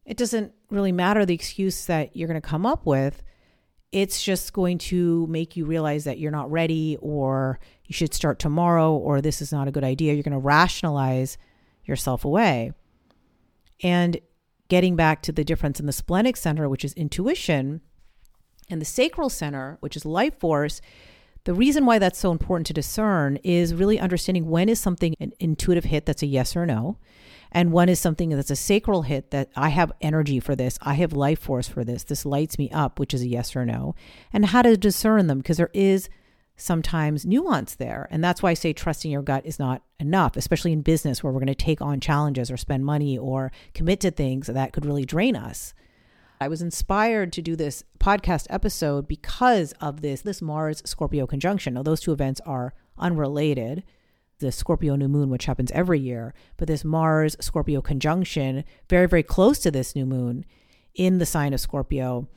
It 0.04 0.16
doesn't 0.16 0.52
really 0.70 0.92
matter 0.92 1.26
the 1.26 1.34
excuse 1.34 1.86
that 1.86 2.16
you're 2.16 2.28
going 2.28 2.40
to 2.40 2.48
come 2.48 2.64
up 2.64 2.86
with. 2.86 3.22
It's 3.92 4.22
just 4.22 4.52
going 4.52 4.78
to 4.78 5.26
make 5.26 5.56
you 5.56 5.64
realize 5.64 6.04
that 6.04 6.18
you're 6.18 6.30
not 6.30 6.50
ready 6.50 6.96
or 7.00 7.58
you 7.86 7.92
should 7.92 8.14
start 8.14 8.38
tomorrow 8.38 8.94
or 8.94 9.20
this 9.20 9.40
is 9.40 9.52
not 9.52 9.68
a 9.68 9.72
good 9.72 9.84
idea. 9.84 10.14
You're 10.14 10.22
going 10.22 10.32
to 10.32 10.38
rationalize 10.38 11.38
yourself 11.84 12.24
away. 12.24 12.72
And 13.82 14.20
getting 14.68 14.96
back 14.96 15.22
to 15.22 15.32
the 15.32 15.44
difference 15.44 15.78
in 15.78 15.86
the 15.86 15.92
splenic 15.92 16.36
center, 16.36 16.68
which 16.68 16.84
is 16.84 16.92
intuition, 16.94 17.80
and 18.68 18.80
the 18.80 18.86
sacral 18.86 19.28
center, 19.28 19.78
which 19.80 19.96
is 19.96 20.04
life 20.04 20.38
force, 20.38 20.80
the 21.44 21.54
reason 21.54 21.86
why 21.86 22.00
that's 22.00 22.18
so 22.18 22.32
important 22.32 22.66
to 22.66 22.72
discern 22.72 23.36
is 23.44 23.72
really 23.72 24.00
understanding 24.00 24.48
when 24.48 24.68
is 24.68 24.80
something 24.80 25.14
an 25.20 25.32
intuitive 25.38 25.84
hit 25.84 26.04
that's 26.04 26.22
a 26.22 26.26
yes 26.26 26.56
or 26.56 26.66
no, 26.66 26.98
and 27.52 27.72
when 27.72 27.88
is 27.88 28.00
something 28.00 28.30
that's 28.30 28.50
a 28.50 28.56
sacral 28.56 29.02
hit 29.02 29.30
that 29.30 29.50
I 29.54 29.68
have 29.68 29.92
energy 30.00 30.40
for 30.40 30.56
this, 30.56 30.76
I 30.82 30.94
have 30.94 31.12
life 31.12 31.38
force 31.38 31.68
for 31.68 31.84
this, 31.84 32.02
this 32.02 32.26
lights 32.26 32.58
me 32.58 32.68
up, 32.72 32.98
which 32.98 33.14
is 33.14 33.22
a 33.22 33.28
yes 33.28 33.54
or 33.54 33.64
no, 33.64 33.94
and 34.32 34.46
how 34.46 34.62
to 34.62 34.76
discern 34.76 35.28
them 35.28 35.38
because 35.38 35.58
there 35.58 35.70
is 35.72 36.08
sometimes 36.56 37.26
nuance 37.26 37.74
there. 37.74 38.08
And 38.10 38.24
that's 38.24 38.42
why 38.42 38.50
I 38.50 38.54
say 38.54 38.72
trusting 38.72 39.10
your 39.10 39.22
gut 39.22 39.44
is 39.44 39.58
not 39.58 39.82
enough, 40.00 40.36
especially 40.36 40.72
in 40.72 40.82
business 40.82 41.22
where 41.22 41.32
we're 41.32 41.40
going 41.40 41.46
to 41.48 41.54
take 41.54 41.82
on 41.82 42.00
challenges 42.00 42.50
or 42.50 42.56
spend 42.56 42.84
money 42.84 43.16
or 43.16 43.52
commit 43.74 44.00
to 44.00 44.10
things 44.10 44.46
that 44.46 44.72
could 44.72 44.86
really 44.86 45.04
drain 45.04 45.36
us. 45.36 45.74
I 46.40 46.48
was 46.48 46.62
inspired 46.62 47.32
to 47.32 47.42
do 47.42 47.56
this 47.56 47.82
podcast 47.98 48.46
episode 48.50 49.08
because 49.08 49.72
of 49.80 50.02
this 50.02 50.20
this 50.20 50.42
Mars 50.42 50.82
Scorpio 50.84 51.26
conjunction. 51.26 51.74
Now 51.74 51.82
those 51.82 52.00
two 52.00 52.12
events 52.12 52.40
are 52.44 52.74
unrelated. 52.98 53.84
The 54.38 54.52
Scorpio 54.52 54.96
new 54.96 55.08
moon 55.08 55.30
which 55.30 55.46
happens 55.46 55.72
every 55.72 55.98
year, 55.98 56.34
but 56.58 56.68
this 56.68 56.84
Mars 56.84 57.36
Scorpio 57.40 57.80
conjunction 57.80 58.64
very 58.90 59.06
very 59.06 59.22
close 59.22 59.58
to 59.60 59.70
this 59.70 59.96
new 59.96 60.04
moon 60.04 60.44
in 60.94 61.18
the 61.18 61.26
sign 61.26 61.54
of 61.54 61.60
Scorpio. 61.60 62.28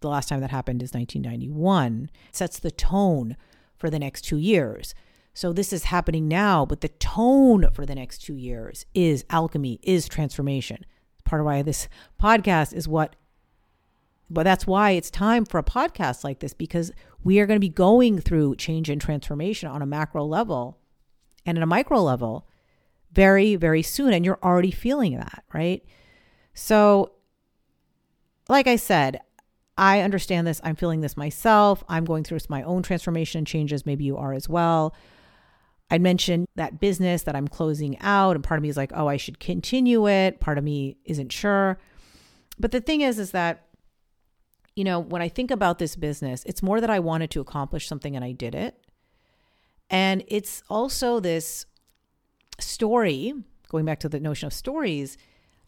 The 0.00 0.08
last 0.08 0.28
time 0.28 0.40
that 0.40 0.50
happened 0.50 0.82
is 0.82 0.92
1991. 0.92 2.10
sets 2.32 2.58
the 2.58 2.72
tone 2.72 3.36
for 3.84 3.90
the 3.90 3.98
next 3.98 4.22
2 4.22 4.38
years. 4.38 4.94
So 5.34 5.52
this 5.52 5.70
is 5.74 5.84
happening 5.84 6.26
now, 6.26 6.64
but 6.64 6.80
the 6.80 6.88
tone 6.88 7.68
for 7.74 7.84
the 7.84 7.94
next 7.94 8.24
2 8.24 8.34
years 8.34 8.86
is 8.94 9.26
alchemy, 9.28 9.78
is 9.82 10.08
transformation. 10.08 10.86
Part 11.26 11.40
of 11.40 11.44
why 11.44 11.60
this 11.60 11.86
podcast 12.18 12.72
is 12.72 12.88
what 12.88 13.14
but 14.30 14.44
that's 14.44 14.66
why 14.66 14.92
it's 14.92 15.10
time 15.10 15.44
for 15.44 15.58
a 15.58 15.62
podcast 15.62 16.24
like 16.24 16.38
this 16.40 16.54
because 16.54 16.92
we 17.22 17.38
are 17.40 17.46
going 17.46 17.56
to 17.56 17.60
be 17.60 17.68
going 17.68 18.20
through 18.20 18.56
change 18.56 18.88
and 18.88 18.98
transformation 18.98 19.68
on 19.68 19.82
a 19.82 19.86
macro 19.86 20.24
level 20.24 20.78
and 21.44 21.58
at 21.58 21.62
a 21.62 21.66
micro 21.66 22.00
level 22.00 22.48
very, 23.12 23.54
very 23.54 23.82
soon. 23.82 24.14
And 24.14 24.24
you're 24.24 24.38
already 24.42 24.70
feeling 24.70 25.18
that, 25.18 25.44
right? 25.52 25.84
So, 26.54 27.12
like 28.48 28.66
I 28.66 28.76
said, 28.76 29.20
I 29.76 30.00
understand 30.00 30.46
this. 30.46 30.60
I'm 30.62 30.76
feeling 30.76 31.00
this 31.00 31.16
myself. 31.16 31.82
I'm 31.88 32.04
going 32.04 32.24
through 32.24 32.38
my 32.48 32.62
own 32.62 32.82
transformation 32.82 33.38
and 33.38 33.46
changes. 33.46 33.84
Maybe 33.84 34.04
you 34.04 34.16
are 34.16 34.32
as 34.32 34.48
well. 34.48 34.94
I 35.90 35.98
mentioned 35.98 36.46
that 36.56 36.80
business 36.80 37.24
that 37.24 37.36
I'm 37.36 37.48
closing 37.48 37.98
out, 38.00 38.36
and 38.36 38.44
part 38.44 38.58
of 38.58 38.62
me 38.62 38.68
is 38.68 38.76
like, 38.76 38.92
oh, 38.94 39.06
I 39.06 39.16
should 39.16 39.38
continue 39.38 40.08
it. 40.08 40.40
Part 40.40 40.58
of 40.58 40.64
me 40.64 40.96
isn't 41.04 41.32
sure. 41.32 41.78
But 42.58 42.72
the 42.72 42.80
thing 42.80 43.00
is, 43.00 43.18
is 43.18 43.32
that 43.32 43.64
you 44.74 44.84
know, 44.84 44.98
when 44.98 45.22
I 45.22 45.28
think 45.28 45.50
about 45.50 45.78
this 45.78 45.96
business, 45.96 46.42
it's 46.46 46.62
more 46.62 46.80
that 46.80 46.90
I 46.90 46.98
wanted 46.98 47.30
to 47.30 47.40
accomplish 47.40 47.86
something 47.86 48.16
and 48.16 48.24
I 48.24 48.32
did 48.32 48.54
it. 48.54 48.76
And 49.88 50.24
it's 50.28 50.62
also 50.68 51.20
this 51.20 51.66
story, 52.58 53.34
going 53.68 53.84
back 53.84 54.00
to 54.00 54.08
the 54.08 54.18
notion 54.20 54.46
of 54.46 54.52
stories, 54.52 55.16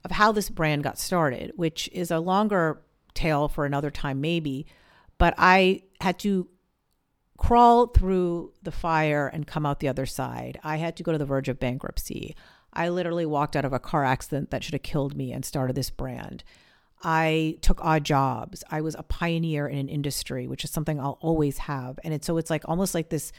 of 0.04 0.10
how 0.10 0.32
this 0.32 0.50
brand 0.50 0.82
got 0.82 0.98
started, 0.98 1.52
which 1.56 1.88
is 1.92 2.10
a 2.10 2.18
longer 2.18 2.82
tale 3.16 3.48
for 3.48 3.64
another 3.66 3.90
time, 3.90 4.20
maybe. 4.20 4.66
But 5.18 5.34
I 5.38 5.82
had 6.00 6.18
to 6.20 6.48
crawl 7.36 7.88
through 7.88 8.52
the 8.62 8.70
fire 8.70 9.26
and 9.26 9.46
come 9.46 9.66
out 9.66 9.80
the 9.80 9.88
other 9.88 10.06
side. 10.06 10.58
I 10.62 10.76
had 10.76 10.96
to 10.96 11.02
go 11.02 11.12
to 11.12 11.18
the 11.18 11.26
verge 11.26 11.48
of 11.48 11.58
bankruptcy. 11.58 12.36
I 12.72 12.88
literally 12.88 13.26
walked 13.26 13.56
out 13.56 13.64
of 13.64 13.72
a 13.72 13.78
car 13.78 14.04
accident 14.04 14.50
that 14.50 14.62
should 14.62 14.74
have 14.74 14.82
killed 14.82 15.16
me 15.16 15.32
and 15.32 15.44
started 15.44 15.74
this 15.74 15.90
brand. 15.90 16.44
I 17.02 17.58
took 17.60 17.84
odd 17.84 18.04
jobs. 18.04 18.64
I 18.70 18.80
was 18.80 18.94
a 18.94 19.02
pioneer 19.02 19.66
in 19.66 19.78
an 19.78 19.88
industry, 19.88 20.46
which 20.46 20.64
is 20.64 20.70
something 20.70 20.98
I'll 20.98 21.18
always 21.20 21.58
have. 21.58 21.98
And 22.04 22.14
it's 22.14 22.26
so 22.26 22.36
it's 22.38 22.50
like 22.50 22.62
almost 22.66 22.94
like 22.94 23.10
this 23.10 23.32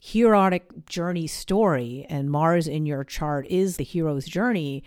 heroic 0.00 0.86
journey 0.86 1.26
story. 1.26 2.06
And 2.08 2.30
Mars 2.30 2.68
in 2.68 2.86
your 2.86 3.04
chart 3.04 3.46
is 3.48 3.76
the 3.76 3.84
hero's 3.84 4.26
journey. 4.26 4.84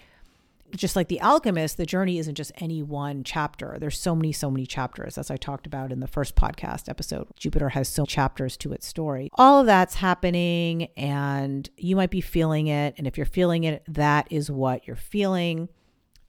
Just 0.75 0.95
like 0.95 1.07
the 1.07 1.21
alchemist, 1.21 1.77
the 1.77 1.85
journey 1.85 2.17
isn't 2.17 2.35
just 2.35 2.51
any 2.55 2.81
one 2.81 3.23
chapter. 3.23 3.77
There's 3.79 3.99
so 3.99 4.15
many, 4.15 4.31
so 4.31 4.49
many 4.49 4.65
chapters, 4.65 5.17
as 5.17 5.29
I 5.29 5.37
talked 5.37 5.67
about 5.67 5.91
in 5.91 5.99
the 5.99 6.07
first 6.07 6.35
podcast 6.35 6.87
episode. 6.87 7.27
Jupiter 7.37 7.69
has 7.69 7.87
so 7.87 8.05
chapters 8.05 8.57
to 8.57 8.71
its 8.71 8.87
story. 8.87 9.29
All 9.35 9.59
of 9.59 9.65
that's 9.65 9.95
happening, 9.95 10.87
and 10.97 11.69
you 11.77 11.95
might 11.95 12.11
be 12.11 12.21
feeling 12.21 12.67
it. 12.67 12.95
And 12.97 13.05
if 13.05 13.17
you're 13.17 13.25
feeling 13.25 13.63
it, 13.63 13.83
that 13.87 14.27
is 14.31 14.49
what 14.49 14.87
you're 14.87 14.95
feeling. 14.95 15.69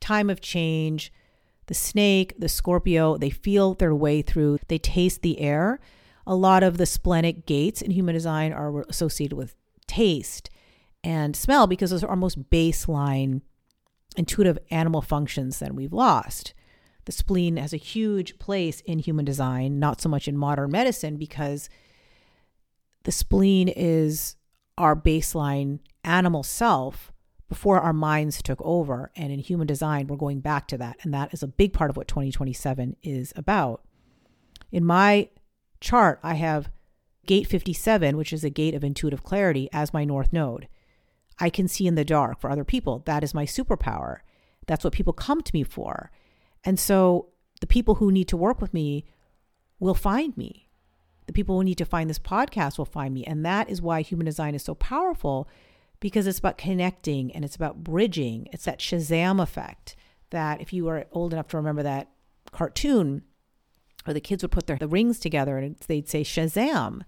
Time 0.01 0.29
of 0.29 0.41
change 0.41 1.13
the 1.67 1.75
snake, 1.75 2.35
the 2.39 2.49
Scorpio, 2.49 3.17
they 3.17 3.31
feel 3.31 3.75
their 3.75 3.95
way 3.95 4.21
through, 4.21 4.59
they 4.69 4.79
taste 4.79 5.23
the 5.23 5.41
air. 5.41 5.81
A 6.27 6.35
lot 6.35 6.63
of 6.63 6.77
the 6.77 6.87
splenic 6.87 7.47
gates 7.47 7.81
in 7.81 7.91
human 7.91 8.15
design 8.15 8.53
are 8.53 8.83
associated 8.83 9.37
with 9.37 9.55
taste 9.87 10.51
and 11.05 11.35
smell 11.35 11.67
because 11.67 11.91
those 11.91 12.05
are 12.05 12.11
our 12.11 12.17
most 12.17 12.51
baseline 12.51 13.43
intuitive 14.14 14.59
animal 14.70 15.03
functions 15.03 15.59
that 15.59 15.75
we've 15.75 15.92
lost. 15.92 16.55
The 17.05 17.12
spleen 17.12 17.57
has 17.57 17.72
a 17.72 17.79
huge 17.79 18.38
place 18.38 18.81
in 18.81 19.01
human 19.01 19.25
design, 19.25 19.79
not 19.79 20.01
so 20.01 20.09
much 20.09 20.29
in 20.29 20.37
modern 20.37 20.70
medicine, 20.70 21.16
because 21.16 21.68
the 23.03 23.12
spleen 23.12 23.68
is 23.68 24.37
our 24.79 24.94
baseline 24.94 25.81
animal 26.05 26.42
self 26.42 27.12
before 27.48 27.81
our 27.81 27.92
minds 27.92 28.42
took 28.42 28.61
over. 28.62 29.11
And 29.16 29.33
in 29.33 29.40
human 29.40 29.66
design, 29.66 30.07
we're 30.07 30.16
going 30.16 30.40
back 30.40 30.68
to 30.68 30.79
that. 30.79 30.96
And 31.03 31.12
that 31.12 31.35
is 31.35 31.42
a 31.42 31.48
big 31.48 31.72
part 31.72 31.90
of 31.90 31.96
what 31.96 32.09
2027 32.09 32.96
is 33.03 33.33
about. 33.37 33.83
In 34.70 34.85
my 34.85 35.29
chart, 35.81 36.18
I 36.22 36.35
have 36.35 36.70
gate 37.27 37.46
57, 37.46 38.16
which 38.16 38.33
is 38.33 38.44
a 38.44 38.51
gate 38.51 38.75
of 38.75 38.85
intuitive 38.85 39.22
clarity, 39.22 39.68
as 39.72 39.92
my 39.92 40.05
north 40.05 40.33
node. 40.33 40.68
I 41.43 41.51
can 41.51 41.67
see 41.67 41.89
in 41.89 41.97
the 41.97 42.05
dark 42.05 42.41
for 42.41 42.51
other 42.51 42.65
people. 42.65 43.03
That 43.05 43.25
is 43.25 43.35
my 43.35 43.45
superpower. 43.45 44.19
That's 44.69 44.85
what 44.85 44.93
people 44.93 45.13
come 45.13 45.43
to 45.43 45.53
me 45.53 45.65
for. 45.65 46.13
And 46.65 46.79
so 46.79 47.31
the 47.61 47.67
people 47.67 47.97
who 47.97 48.13
need 48.13 48.29
to 48.29 48.37
work 48.37 48.61
with 48.61 48.73
me 48.73 49.05
will 49.81 49.97
find 49.97 50.37
me. 50.37 50.69
The 51.27 51.33
people 51.33 51.57
who 51.57 51.65
need 51.65 51.79
to 51.79 51.85
find 51.85 52.09
this 52.09 52.21
podcast 52.21 52.79
will 52.79 52.85
find 52.85 53.13
me. 53.13 53.25
And 53.25 53.45
that 53.45 53.69
is 53.69 53.83
why 53.83 54.03
human 54.03 54.25
design 54.25 54.55
is 54.55 54.63
so 54.63 54.77
powerful 54.77 55.49
because 55.99 56.29
it's 56.29 56.39
about 56.39 56.59
connecting 56.59 57.35
and 57.35 57.45
it's 57.45 57.57
about 57.57 57.83
bridging. 57.83 58.49
It's 58.53 58.67
that 58.67 58.79
Shazam 58.79 59.43
effect 59.43 59.97
that 60.31 60.61
if 60.61 60.73
you 60.73 60.87
are 60.89 61.07
old 61.11 61.33
enough 61.33 61.49
to 61.49 61.57
remember 61.57 61.83
that 61.83 62.09
cartoon 62.53 63.23
where 64.05 64.15
the 64.15 64.21
kids 64.21 64.45
would 64.45 64.53
put 64.53 64.69
their 64.69 64.77
the 64.77 64.87
rings 64.87 65.19
together 65.19 65.59
and 65.59 65.77
they'd 65.89 66.09
say 66.09 66.23
Shazam, 66.23 67.03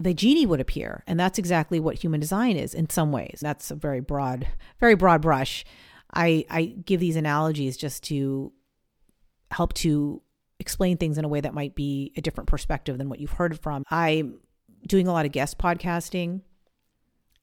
the 0.00 0.14
genie 0.14 0.46
would 0.46 0.60
appear. 0.60 1.04
And 1.06 1.20
that's 1.20 1.38
exactly 1.38 1.78
what 1.78 2.02
human 2.02 2.20
design 2.20 2.56
is 2.56 2.72
in 2.72 2.88
some 2.88 3.12
ways. 3.12 3.38
That's 3.42 3.70
a 3.70 3.74
very 3.74 4.00
broad, 4.00 4.48
very 4.80 4.94
broad 4.94 5.20
brush. 5.20 5.64
I, 6.12 6.46
I 6.48 6.64
give 6.64 7.00
these 7.00 7.16
analogies 7.16 7.76
just 7.76 8.02
to 8.04 8.50
help 9.50 9.74
to 9.74 10.22
explain 10.58 10.96
things 10.96 11.18
in 11.18 11.24
a 11.24 11.28
way 11.28 11.40
that 11.40 11.54
might 11.54 11.74
be 11.74 12.12
a 12.16 12.22
different 12.22 12.48
perspective 12.48 12.96
than 12.96 13.10
what 13.10 13.20
you've 13.20 13.32
heard 13.32 13.60
from. 13.60 13.84
I'm 13.90 14.40
doing 14.86 15.06
a 15.06 15.12
lot 15.12 15.26
of 15.26 15.32
guest 15.32 15.58
podcasting 15.58 16.40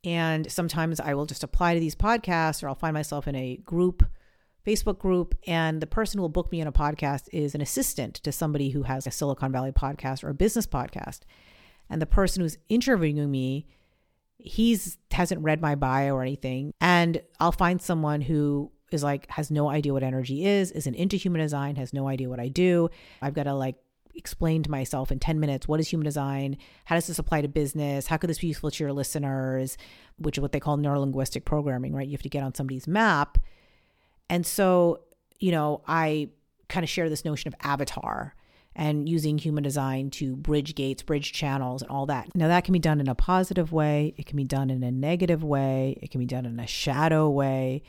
and 0.03 0.51
sometimes 0.51 0.99
I 0.99 1.13
will 1.13 1.25
just 1.25 1.43
apply 1.43 1.75
to 1.75 1.79
these 1.79 1.95
podcasts 1.95 2.63
or 2.63 2.69
I'll 2.69 2.75
find 2.75 2.93
myself 2.93 3.27
in 3.27 3.35
a 3.35 3.57
group, 3.57 4.03
Facebook 4.65 4.97
group, 4.97 5.35
and 5.45 5.79
the 5.79 5.87
person 5.87 6.17
who 6.17 6.23
will 6.23 6.29
book 6.29 6.51
me 6.51 6.59
in 6.59 6.67
a 6.67 6.71
podcast 6.71 7.29
is 7.31 7.53
an 7.53 7.61
assistant 7.61 8.15
to 8.15 8.31
somebody 8.31 8.71
who 8.71 8.83
has 8.83 9.05
a 9.05 9.11
Silicon 9.11 9.51
Valley 9.51 9.71
podcast 9.71 10.23
or 10.23 10.29
a 10.29 10.33
business 10.33 10.65
podcast. 10.65 11.19
And 11.89 12.01
the 12.01 12.05
person 12.05 12.41
who's 12.41 12.57
interviewing 12.69 13.29
me, 13.29 13.65
he's 14.37 14.97
hasn't 15.11 15.43
read 15.43 15.61
my 15.61 15.75
bio 15.75 16.15
or 16.15 16.21
anything. 16.21 16.73
And 16.81 17.21
I'll 17.39 17.51
find 17.51 17.81
someone 17.81 18.21
who 18.21 18.71
is 18.91 19.03
like 19.03 19.29
has 19.31 19.51
no 19.51 19.69
idea 19.69 19.93
what 19.93 20.03
energy 20.03 20.45
is, 20.45 20.71
isn't 20.71 20.95
into 20.95 21.17
human 21.17 21.41
design, 21.41 21.75
has 21.75 21.93
no 21.93 22.07
idea 22.07 22.29
what 22.29 22.39
I 22.39 22.47
do. 22.47 22.89
I've 23.21 23.33
got 23.33 23.43
to 23.43 23.53
like 23.53 23.75
explain 24.15 24.63
to 24.63 24.71
myself 24.71 25.11
in 25.11 25.19
10 25.19 25.39
minutes 25.39 25.67
what 25.67 25.79
is 25.79 25.87
human 25.87 26.05
design? 26.05 26.57
How 26.85 26.95
does 26.95 27.07
this 27.07 27.19
apply 27.19 27.41
to 27.41 27.47
business? 27.47 28.07
How 28.07 28.17
could 28.17 28.29
this 28.29 28.39
be 28.39 28.47
useful 28.47 28.71
to 28.71 28.83
your 28.83 28.93
listeners? 28.93 29.77
Which 30.17 30.37
is 30.37 30.41
what 30.41 30.51
they 30.51 30.59
call 30.59 30.77
neurolinguistic 30.77 31.45
programming, 31.45 31.93
right? 31.93 32.07
You 32.07 32.13
have 32.13 32.23
to 32.23 32.29
get 32.29 32.43
on 32.43 32.55
somebody's 32.55 32.87
map. 32.87 33.37
And 34.29 34.45
so, 34.45 35.01
you 35.39 35.51
know, 35.51 35.81
I 35.87 36.29
kind 36.67 36.83
of 36.83 36.89
share 36.89 37.09
this 37.09 37.23
notion 37.23 37.47
of 37.47 37.55
avatar 37.61 38.35
and 38.77 39.09
using 39.09 39.39
human 39.39 39.63
design 39.63 40.11
to 40.11 40.35
bridge 40.35 40.75
gates, 40.75 41.01
bridge 41.01 41.33
channels, 41.33 41.81
and 41.81 41.89
all 41.89 42.05
that. 42.05 42.33
Now, 42.35 42.47
that 42.47 42.63
can 42.63 42.73
be 42.73 42.79
done 42.79 43.01
in 43.01 43.09
a 43.09 43.15
positive 43.15 43.73
way, 43.73 44.13
it 44.17 44.27
can 44.27 44.37
be 44.37 44.43
done 44.43 44.69
in 44.69 44.83
a 44.83 44.91
negative 44.91 45.43
way, 45.43 45.97
it 46.01 46.11
can 46.11 46.19
be 46.19 46.27
done 46.27 46.45
in 46.45 46.59
a 46.59 46.67
shadow 46.67 47.27
way. 47.27 47.81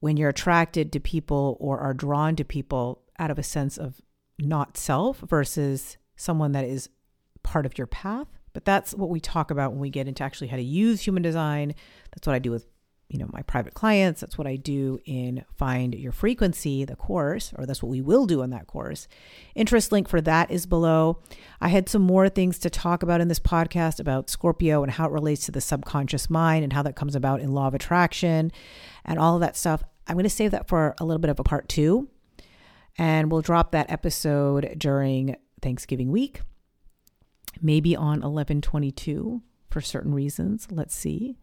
When 0.00 0.18
you're 0.18 0.28
attracted 0.28 0.92
to 0.92 1.00
people 1.00 1.56
or 1.58 1.78
are 1.80 1.94
drawn 1.94 2.36
to 2.36 2.44
people 2.44 3.02
out 3.18 3.30
of 3.30 3.38
a 3.38 3.42
sense 3.42 3.78
of 3.78 4.00
not 4.38 4.76
self 4.76 5.20
versus 5.20 5.96
someone 6.16 6.52
that 6.52 6.66
is 6.66 6.90
part 7.42 7.64
of 7.64 7.78
your 7.78 7.86
path, 7.86 8.28
But 8.52 8.64
that's 8.64 8.92
what 8.94 9.08
we 9.08 9.20
talk 9.20 9.50
about 9.50 9.72
when 9.72 9.80
we 9.80 9.90
get 9.90 10.08
into 10.08 10.22
actually 10.22 10.48
how 10.48 10.56
to 10.56 10.62
use 10.62 11.00
human 11.00 11.22
design. 11.22 11.74
That's 12.14 12.26
what 12.26 12.34
I 12.34 12.38
do 12.38 12.50
with 12.50 12.66
you 13.12 13.18
know 13.18 13.28
my 13.30 13.42
private 13.42 13.74
clients. 13.74 14.22
That's 14.22 14.38
what 14.38 14.46
i 14.46 14.56
do 14.56 14.98
in 15.04 15.44
find 15.54 15.94
your 15.94 16.12
frequency 16.12 16.84
the 16.84 16.96
course 16.96 17.52
or 17.56 17.66
that's 17.66 17.82
what 17.82 17.90
we 17.90 18.00
will 18.00 18.26
do 18.26 18.42
in 18.42 18.50
that 18.50 18.66
course. 18.66 19.06
Interest 19.54 19.92
link 19.92 20.08
for 20.08 20.20
that 20.22 20.50
is 20.50 20.64
below. 20.64 21.20
I 21.60 21.68
had 21.68 21.88
some 21.88 22.02
more 22.02 22.28
things 22.30 22.58
to 22.60 22.70
talk 22.70 23.02
about 23.02 23.20
in 23.20 23.28
this 23.28 23.38
podcast 23.38 24.00
about 24.00 24.30
scorpio 24.30 24.82
and 24.82 24.92
how 24.92 25.06
it 25.06 25.12
relates 25.12 25.44
to 25.46 25.52
the 25.52 25.60
subconscious 25.60 26.30
mind 26.30 26.64
and 26.64 26.72
how 26.72 26.82
that 26.82 26.96
comes 26.96 27.14
about 27.14 27.40
in 27.40 27.52
law 27.52 27.68
of 27.68 27.74
attraction 27.74 28.50
and 29.04 29.18
all 29.18 29.34
of 29.34 29.42
that 29.42 29.56
stuff. 29.56 29.84
I'm 30.08 30.14
going 30.14 30.24
to 30.24 30.30
save 30.30 30.50
that 30.52 30.66
for 30.66 30.94
a 30.98 31.04
little 31.04 31.20
bit 31.20 31.30
of 31.30 31.38
a 31.38 31.44
part 31.44 31.68
two 31.68 32.08
and 32.96 33.30
we'll 33.30 33.42
drop 33.42 33.72
that 33.72 33.90
episode 33.90 34.74
during 34.78 35.36
thanksgiving 35.60 36.10
week 36.10 36.40
maybe 37.60 37.94
on 37.94 38.20
1122 38.20 39.42
for 39.70 39.80
certain 39.82 40.14
reasons. 40.14 40.66
Let's 40.70 40.94
see 40.94 41.36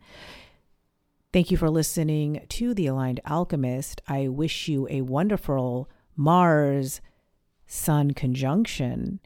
Thank 1.31 1.51
you 1.51 1.57
for 1.57 1.69
listening 1.69 2.43
to 2.49 2.73
The 2.73 2.87
Aligned 2.87 3.19
Alchemist. 3.23 4.01
I 4.07 4.29
wish 4.29 4.67
you 4.67 4.87
a 4.89 5.01
wonderful 5.01 5.87
Mars 6.15 7.01
Sun 7.67 8.15
conjunction. 8.15 9.19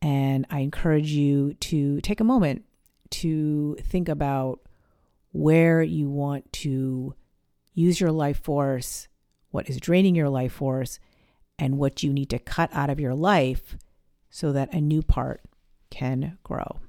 And 0.00 0.46
I 0.50 0.58
encourage 0.58 1.12
you 1.12 1.54
to 1.54 2.00
take 2.00 2.18
a 2.18 2.24
moment 2.24 2.64
to 3.10 3.76
think 3.82 4.08
about 4.08 4.62
where 5.30 5.80
you 5.80 6.10
want 6.10 6.52
to 6.54 7.14
use 7.72 8.00
your 8.00 8.10
life 8.10 8.42
force, 8.42 9.06
what 9.52 9.70
is 9.70 9.78
draining 9.78 10.16
your 10.16 10.28
life 10.28 10.54
force, 10.54 10.98
and 11.56 11.78
what 11.78 12.02
you 12.02 12.12
need 12.12 12.30
to 12.30 12.40
cut 12.40 12.68
out 12.72 12.90
of 12.90 12.98
your 12.98 13.14
life 13.14 13.76
so 14.28 14.50
that 14.50 14.74
a 14.74 14.80
new 14.80 15.02
part 15.02 15.42
can 15.88 16.36
grow. 16.42 16.80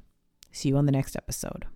See 0.52 0.70
you 0.70 0.78
on 0.78 0.88
the 0.88 0.92
next 0.92 1.16
episode. 1.16 1.68